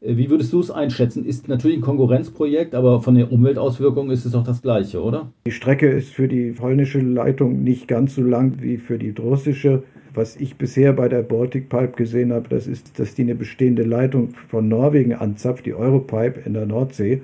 Äh, 0.00 0.16
wie 0.16 0.30
würdest 0.30 0.52
du 0.52 0.60
es 0.60 0.70
einschätzen? 0.70 1.24
Ist 1.24 1.48
natürlich 1.48 1.78
ein 1.78 1.82
Konkurrenzprojekt, 1.82 2.74
aber 2.74 3.02
von 3.02 3.14
der 3.14 3.32
Umweltauswirkung 3.32 4.10
ist 4.10 4.24
es 4.24 4.32
doch 4.32 4.44
das 4.44 4.62
Gleiche, 4.62 5.02
oder? 5.02 5.30
Die 5.46 5.52
Strecke 5.52 5.88
ist 5.88 6.10
für 6.10 6.28
die 6.28 6.50
polnische 6.50 7.00
Leitung 7.00 7.62
nicht 7.62 7.88
ganz 7.88 8.14
so 8.14 8.22
lang 8.22 8.54
wie 8.60 8.76
für 8.76 8.98
die 8.98 9.10
russische. 9.10 9.82
Was 10.12 10.36
ich 10.36 10.56
bisher 10.56 10.92
bei 10.92 11.08
der 11.08 11.22
Baltic 11.22 11.68
Pipe 11.68 11.92
gesehen 11.96 12.32
habe, 12.32 12.48
das 12.48 12.66
ist, 12.66 12.98
dass 12.98 13.14
die 13.14 13.22
eine 13.22 13.36
bestehende 13.36 13.84
Leitung 13.84 14.34
von 14.48 14.68
Norwegen 14.68 15.14
anzapft, 15.14 15.66
die 15.66 15.74
Europipe 15.74 16.40
in 16.44 16.54
der 16.54 16.66
Nordsee. 16.66 17.22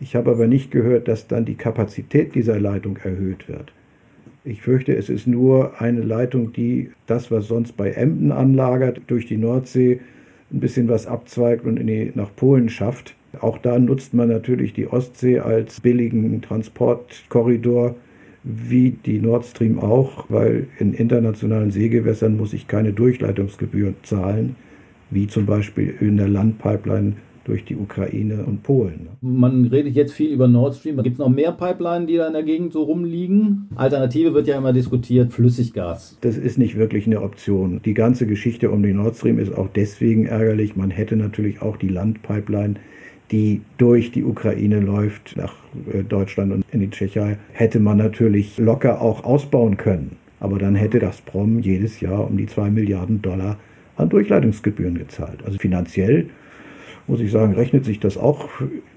Ich 0.00 0.16
habe 0.16 0.32
aber 0.32 0.48
nicht 0.48 0.72
gehört, 0.72 1.06
dass 1.06 1.28
dann 1.28 1.44
die 1.44 1.54
Kapazität 1.54 2.34
dieser 2.34 2.58
Leitung 2.58 2.96
erhöht 2.96 3.48
wird. 3.48 3.72
Ich 4.44 4.62
fürchte, 4.62 4.96
es 4.96 5.08
ist 5.08 5.28
nur 5.28 5.80
eine 5.80 6.00
Leitung, 6.00 6.52
die 6.52 6.90
das, 7.06 7.30
was 7.30 7.46
sonst 7.46 7.76
bei 7.76 7.92
Emden 7.92 8.32
anlagert, 8.32 9.02
durch 9.06 9.26
die 9.26 9.36
Nordsee 9.36 10.00
ein 10.52 10.60
bisschen 10.60 10.88
was 10.88 11.06
abzweigt 11.06 11.64
und 11.64 11.76
die, 11.76 12.12
nach 12.14 12.34
Polen 12.34 12.68
schafft. 12.68 13.14
Auch 13.40 13.58
da 13.58 13.78
nutzt 13.78 14.12
man 14.12 14.28
natürlich 14.28 14.74
die 14.74 14.88
Ostsee 14.88 15.38
als 15.38 15.80
billigen 15.80 16.42
Transportkorridor, 16.42 17.94
wie 18.44 18.90
die 18.90 19.20
Nord 19.20 19.46
Stream 19.46 19.78
auch, 19.78 20.26
weil 20.28 20.66
in 20.78 20.94
internationalen 20.94 21.70
Seegewässern 21.70 22.36
muss 22.36 22.52
ich 22.52 22.66
keine 22.66 22.92
Durchleitungsgebühr 22.92 23.94
zahlen, 24.02 24.56
wie 25.10 25.28
zum 25.28 25.46
Beispiel 25.46 25.94
in 26.00 26.16
der 26.16 26.28
Landpipeline 26.28 27.14
durch 27.44 27.64
die 27.64 27.76
Ukraine 27.76 28.44
und 28.44 28.62
Polen. 28.62 29.08
Man 29.20 29.66
redet 29.66 29.94
jetzt 29.94 30.12
viel 30.12 30.30
über 30.30 30.48
Nord 30.48 30.74
Stream. 30.74 31.02
Gibt 31.02 31.14
es 31.14 31.18
noch 31.18 31.28
mehr 31.28 31.52
Pipelines, 31.52 32.06
die 32.06 32.16
da 32.16 32.26
in 32.26 32.32
der 32.32 32.42
Gegend 32.42 32.72
so 32.72 32.82
rumliegen? 32.82 33.68
Alternative 33.76 34.34
wird 34.34 34.46
ja 34.46 34.58
immer 34.58 34.72
diskutiert, 34.72 35.32
Flüssiggas. 35.32 36.16
Das 36.20 36.36
ist 36.36 36.58
nicht 36.58 36.76
wirklich 36.76 37.06
eine 37.06 37.22
Option. 37.22 37.80
Die 37.84 37.94
ganze 37.94 38.26
Geschichte 38.26 38.70
um 38.70 38.82
die 38.82 38.92
Nord 38.92 39.16
Stream 39.16 39.38
ist 39.38 39.56
auch 39.56 39.68
deswegen 39.74 40.26
ärgerlich. 40.26 40.76
Man 40.76 40.90
hätte 40.90 41.16
natürlich 41.16 41.62
auch 41.62 41.76
die 41.76 41.88
Landpipeline 41.88 42.76
die 43.32 43.62
durch 43.78 44.12
die 44.12 44.24
Ukraine 44.24 44.78
läuft, 44.78 45.36
nach 45.36 45.54
äh, 45.92 46.02
Deutschland 46.02 46.52
und 46.52 46.64
in 46.70 46.80
die 46.80 46.90
Tschechei, 46.90 47.38
hätte 47.52 47.80
man 47.80 47.96
natürlich 47.96 48.58
locker 48.58 49.00
auch 49.00 49.24
ausbauen 49.24 49.78
können. 49.78 50.16
Aber 50.38 50.58
dann 50.58 50.74
hätte 50.74 50.98
das 50.98 51.20
Prom 51.20 51.60
jedes 51.60 52.00
Jahr 52.00 52.26
um 52.28 52.36
die 52.36 52.46
2 52.46 52.70
Milliarden 52.70 53.22
Dollar 53.22 53.58
an 53.96 54.08
Durchleitungsgebühren 54.08 54.98
gezahlt. 54.98 55.40
Also 55.44 55.58
finanziell 55.58 56.28
muss 57.06 57.20
ich 57.20 57.32
sagen, 57.32 57.54
rechnet 57.54 57.84
sich 57.84 58.00
das 58.00 58.16
auch 58.16 58.48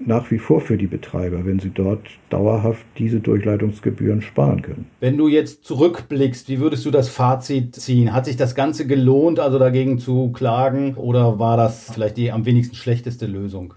nach 0.04 0.30
wie 0.30 0.38
vor 0.38 0.60
für 0.60 0.76
die 0.76 0.86
Betreiber, 0.86 1.44
wenn 1.44 1.58
sie 1.58 1.70
dort 1.74 2.00
dauerhaft 2.30 2.84
diese 2.98 3.20
Durchleitungsgebühren 3.20 4.22
sparen 4.22 4.62
können. 4.62 4.86
Wenn 5.00 5.16
du 5.16 5.28
jetzt 5.28 5.64
zurückblickst, 5.64 6.48
wie 6.48 6.60
würdest 6.60 6.84
du 6.86 6.90
das 6.90 7.08
Fazit 7.08 7.74
ziehen? 7.74 8.12
Hat 8.12 8.26
sich 8.26 8.36
das 8.36 8.54
Ganze 8.54 8.86
gelohnt, 8.86 9.40
also 9.40 9.58
dagegen 9.58 9.98
zu 9.98 10.30
klagen, 10.30 10.94
oder 10.94 11.38
war 11.38 11.56
das 11.56 11.90
vielleicht 11.92 12.16
die 12.16 12.30
am 12.30 12.46
wenigsten 12.46 12.76
schlechteste 12.76 13.26
Lösung? 13.26 13.74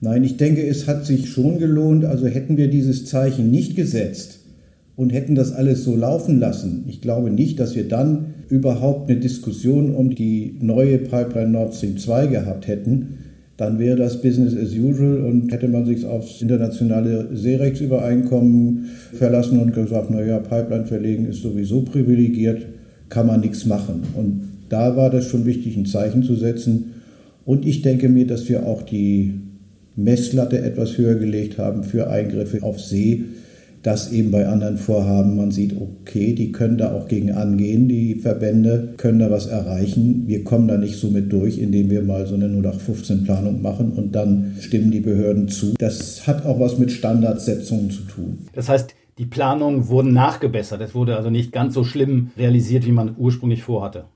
Nein, 0.00 0.24
ich 0.24 0.36
denke, 0.36 0.66
es 0.66 0.86
hat 0.86 1.06
sich 1.06 1.30
schon 1.30 1.58
gelohnt. 1.58 2.04
Also 2.04 2.26
hätten 2.26 2.56
wir 2.56 2.68
dieses 2.68 3.06
Zeichen 3.06 3.50
nicht 3.50 3.76
gesetzt 3.76 4.40
und 4.94 5.12
hätten 5.12 5.34
das 5.34 5.52
alles 5.52 5.84
so 5.84 5.94
laufen 5.94 6.38
lassen, 6.38 6.84
ich 6.88 7.00
glaube 7.00 7.30
nicht, 7.30 7.60
dass 7.60 7.76
wir 7.76 7.86
dann 7.86 8.34
überhaupt 8.48 9.10
eine 9.10 9.20
Diskussion 9.20 9.94
um 9.94 10.14
die 10.14 10.56
neue 10.60 10.98
Pipeline 10.98 11.50
Nord 11.50 11.74
Stream 11.74 11.98
2 11.98 12.28
gehabt 12.28 12.66
hätten 12.66 13.18
dann 13.56 13.78
wäre 13.78 13.96
das 13.96 14.20
Business 14.20 14.54
as 14.54 14.72
usual 14.72 15.24
und 15.24 15.50
hätte 15.50 15.68
man 15.68 15.86
sich 15.86 16.04
aufs 16.04 16.42
internationale 16.42 17.28
Seerechtsübereinkommen 17.32 18.86
verlassen 19.12 19.60
und 19.60 19.72
gesagt, 19.72 20.10
naja, 20.10 20.38
Pipeline 20.38 20.84
verlegen 20.84 21.26
ist 21.26 21.42
sowieso 21.42 21.82
privilegiert, 21.82 22.62
kann 23.08 23.26
man 23.26 23.40
nichts 23.40 23.64
machen. 23.64 24.02
Und 24.14 24.42
da 24.68 24.96
war 24.96 25.10
das 25.10 25.26
schon 25.26 25.46
wichtig, 25.46 25.76
ein 25.76 25.86
Zeichen 25.86 26.22
zu 26.22 26.34
setzen. 26.34 26.92
Und 27.46 27.64
ich 27.64 27.82
denke 27.82 28.08
mir, 28.08 28.26
dass 28.26 28.48
wir 28.48 28.66
auch 28.66 28.82
die 28.82 29.34
Messlatte 29.94 30.60
etwas 30.60 30.98
höher 30.98 31.14
gelegt 31.14 31.56
haben 31.56 31.82
für 31.82 32.10
Eingriffe 32.10 32.62
auf 32.62 32.78
See, 32.80 33.24
dass 33.86 34.10
eben 34.10 34.32
bei 34.32 34.48
anderen 34.48 34.78
Vorhaben 34.78 35.36
man 35.36 35.52
sieht, 35.52 35.76
okay, 35.80 36.34
die 36.34 36.50
können 36.50 36.76
da 36.76 36.92
auch 36.92 37.06
gegen 37.06 37.30
angehen, 37.30 37.86
die 37.86 38.16
Verbände 38.16 38.94
können 38.96 39.20
da 39.20 39.30
was 39.30 39.46
erreichen. 39.46 40.24
Wir 40.26 40.42
kommen 40.42 40.66
da 40.66 40.76
nicht 40.76 40.96
so 40.96 41.08
mit 41.08 41.32
durch, 41.32 41.58
indem 41.58 41.88
wir 41.88 42.02
mal 42.02 42.26
so 42.26 42.34
eine 42.34 42.48
0815-Planung 42.48 43.62
machen 43.62 43.92
und 43.92 44.16
dann 44.16 44.56
stimmen 44.58 44.90
die 44.90 44.98
Behörden 44.98 45.46
zu. 45.46 45.74
Das 45.78 46.26
hat 46.26 46.44
auch 46.46 46.58
was 46.58 46.78
mit 46.78 46.90
Standardsetzungen 46.90 47.92
zu 47.92 48.02
tun. 48.02 48.38
Das 48.54 48.68
heißt, 48.68 48.92
die 49.18 49.26
Planungen 49.26 49.86
wurden 49.86 50.12
nachgebessert. 50.12 50.80
Es 50.80 50.92
wurde 50.96 51.16
also 51.16 51.30
nicht 51.30 51.52
ganz 51.52 51.72
so 51.72 51.84
schlimm 51.84 52.32
realisiert, 52.36 52.86
wie 52.86 52.92
man 52.92 53.14
ursprünglich 53.16 53.62
vorhatte. 53.62 54.06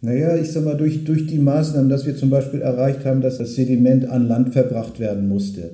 Naja, 0.00 0.36
ich 0.36 0.50
sag 0.50 0.64
mal, 0.64 0.76
durch, 0.76 1.04
durch 1.04 1.28
die 1.28 1.38
Maßnahmen, 1.38 1.88
dass 1.88 2.04
wir 2.04 2.16
zum 2.16 2.30
Beispiel 2.30 2.62
erreicht 2.62 3.04
haben, 3.04 3.20
dass 3.20 3.38
das 3.38 3.54
Sediment 3.54 4.10
an 4.10 4.26
Land 4.26 4.52
verbracht 4.52 4.98
werden 4.98 5.28
musste 5.28 5.70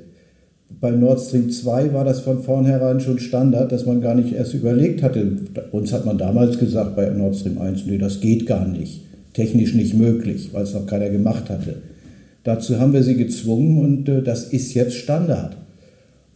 bei 0.80 0.90
Nord 0.90 1.20
Stream 1.20 1.50
2 1.50 1.92
war 1.92 2.04
das 2.04 2.20
von 2.20 2.42
vornherein 2.42 3.00
schon 3.00 3.18
Standard, 3.18 3.72
dass 3.72 3.87
man 3.87 4.00
gar 4.00 4.14
nicht 4.14 4.33
erst 4.33 4.54
überlegt 4.54 5.02
hatte. 5.02 5.37
Uns 5.72 5.92
hat 5.92 6.06
man 6.06 6.18
damals 6.18 6.59
gesagt 6.59 6.96
bei 6.96 7.09
Nord 7.11 7.37
Stream 7.37 7.59
1, 7.59 7.87
nee, 7.87 7.98
das 7.98 8.20
geht 8.20 8.46
gar 8.46 8.66
nicht. 8.66 9.02
Technisch 9.35 9.74
nicht 9.74 9.94
möglich, 9.94 10.50
weil 10.52 10.62
es 10.62 10.74
noch 10.74 10.87
keiner 10.87 11.11
gemacht 11.11 11.50
hatte. 11.50 11.76
Dazu 12.44 12.78
haben 12.78 12.92
wir 12.92 13.02
sie 13.02 13.16
gezwungen 13.16 13.78
und 13.78 14.09
äh, 14.09 14.22
das 14.22 14.52
ist 14.52 14.74
jetzt 14.74 14.94
Standard. 14.94 15.56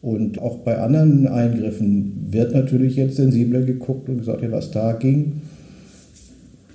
Und 0.03 0.39
auch 0.39 0.59
bei 0.59 0.79
anderen 0.79 1.27
Eingriffen 1.27 2.27
wird 2.29 2.53
natürlich 2.53 2.97
jetzt 2.97 3.17
sensibler 3.17 3.63
geguckt 3.63 4.09
und 4.11 4.19
gesagt, 4.19 4.43
ja, 4.43 4.53
was 4.53 4.71
da 4.71 4.93
ging, 4.93 5.41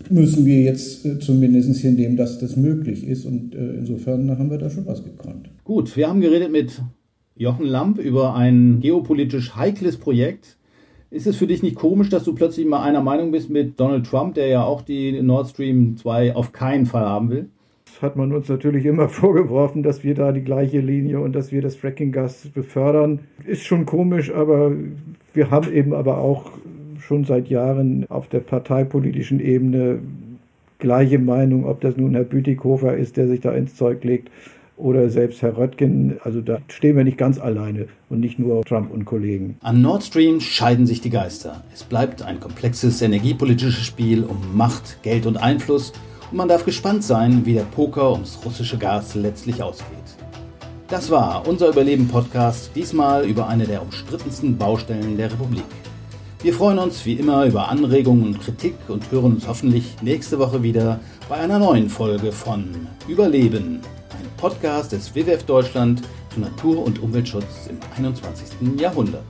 müssen 0.09 0.45
wir 0.45 0.61
jetzt 0.61 1.05
äh, 1.05 1.19
zumindest 1.19 1.79
hinnehmen, 1.79 2.17
dass 2.17 2.39
das 2.39 2.55
möglich 2.55 3.05
ist. 3.05 3.25
Und 3.25 3.53
äh, 3.53 3.75
insofern 3.77 4.29
haben 4.31 4.49
wir 4.49 4.57
da 4.57 4.69
schon 4.69 4.87
was 4.87 5.03
gekonnt. 5.03 5.49
Gut, 5.63 5.95
wir 5.95 6.09
haben 6.09 6.21
geredet 6.21 6.51
mit 6.51 6.81
Jochen 7.39 7.65
Lamp 7.65 7.99
über 7.99 8.35
ein 8.35 8.81
geopolitisch 8.81 9.55
heikles 9.55 9.95
Projekt. 9.95 10.57
Ist 11.09 11.25
es 11.25 11.37
für 11.37 11.47
dich 11.47 11.63
nicht 11.63 11.77
komisch, 11.77 12.09
dass 12.09 12.25
du 12.25 12.35
plötzlich 12.35 12.67
mal 12.67 12.83
einer 12.83 12.99
Meinung 13.01 13.31
bist 13.31 13.49
mit 13.49 13.79
Donald 13.79 14.05
Trump, 14.05 14.35
der 14.35 14.47
ja 14.47 14.63
auch 14.65 14.81
die 14.81 15.21
Nord 15.21 15.47
Stream 15.47 15.95
2 15.95 16.35
auf 16.35 16.51
keinen 16.51 16.85
Fall 16.85 17.05
haben 17.05 17.29
will? 17.29 17.47
Das 17.85 18.01
hat 18.01 18.17
man 18.17 18.33
uns 18.33 18.49
natürlich 18.49 18.85
immer 18.85 19.07
vorgeworfen, 19.09 19.83
dass 19.83 20.03
wir 20.03 20.15
da 20.15 20.33
die 20.33 20.43
gleiche 20.43 20.81
Linie 20.81 21.21
und 21.21 21.33
dass 21.33 21.53
wir 21.53 21.61
das 21.61 21.77
Fracking-Gas 21.77 22.49
befördern. 22.53 23.19
Ist 23.45 23.63
schon 23.63 23.85
komisch, 23.85 24.33
aber 24.33 24.73
wir 25.33 25.49
haben 25.49 25.71
eben 25.71 25.93
aber 25.93 26.17
auch 26.17 26.51
schon 26.99 27.23
seit 27.23 27.47
Jahren 27.47 28.05
auf 28.09 28.27
der 28.27 28.41
parteipolitischen 28.41 29.39
Ebene 29.39 29.99
gleiche 30.77 31.19
Meinung, 31.19 31.65
ob 31.65 31.79
das 31.79 31.95
nun 31.95 32.15
Herr 32.15 32.25
Bütikofer 32.25 32.97
ist, 32.97 33.15
der 33.15 33.29
sich 33.29 33.39
da 33.39 33.53
ins 33.53 33.75
Zeug 33.75 34.03
legt, 34.03 34.29
oder 34.79 35.09
selbst 35.09 35.41
Herr 35.41 35.57
Röttgen. 35.57 36.19
Also 36.23 36.41
da 36.41 36.59
stehen 36.69 36.95
wir 36.95 37.03
nicht 37.03 37.17
ganz 37.17 37.39
alleine 37.39 37.87
und 38.09 38.19
nicht 38.19 38.39
nur 38.39 38.63
Trump 38.63 38.91
und 38.91 39.05
Kollegen. 39.05 39.57
An 39.61 39.81
Nord 39.81 40.03
Stream 40.03 40.39
scheiden 40.39 40.87
sich 40.87 41.01
die 41.01 41.09
Geister. 41.09 41.63
Es 41.73 41.83
bleibt 41.83 42.23
ein 42.23 42.39
komplexes 42.39 43.01
energiepolitisches 43.01 43.85
Spiel 43.85 44.23
um 44.23 44.55
Macht, 44.55 45.03
Geld 45.03 45.25
und 45.25 45.37
Einfluss 45.37 45.93
und 46.31 46.37
man 46.37 46.47
darf 46.47 46.65
gespannt 46.65 47.03
sein, 47.03 47.45
wie 47.45 47.53
der 47.53 47.63
Poker 47.63 48.11
ums 48.13 48.39
russische 48.43 48.77
Gas 48.77 49.15
letztlich 49.15 49.61
ausgeht. 49.61 49.97
Das 50.87 51.11
war 51.11 51.47
unser 51.47 51.69
Überleben-Podcast, 51.69 52.71
diesmal 52.73 53.25
über 53.25 53.47
eine 53.47 53.65
der 53.65 53.81
umstrittensten 53.81 54.57
Baustellen 54.57 55.17
der 55.17 55.31
Republik. 55.31 55.63
Wir 56.41 56.53
freuen 56.53 56.79
uns 56.79 57.05
wie 57.05 57.13
immer 57.13 57.45
über 57.45 57.67
Anregungen 57.67 58.23
und 58.23 58.41
Kritik 58.41 58.75
und 58.87 59.11
hören 59.11 59.33
uns 59.33 59.47
hoffentlich 59.47 59.97
nächste 60.01 60.39
Woche 60.39 60.63
wieder 60.63 60.99
bei 61.27 61.35
einer 61.35 61.59
neuen 61.59 61.89
Folge 61.89 62.31
von 62.31 62.87
Überleben, 63.07 63.81
Podcast 64.39 64.93
des 64.93 65.13
WWF 65.13 65.43
Deutschland 65.43 66.01
zu 66.33 66.39
Natur- 66.39 66.85
und 66.85 67.03
Umweltschutz 67.03 67.67
im 67.67 67.77
21. 67.97 68.79
Jahrhundert. 68.79 69.25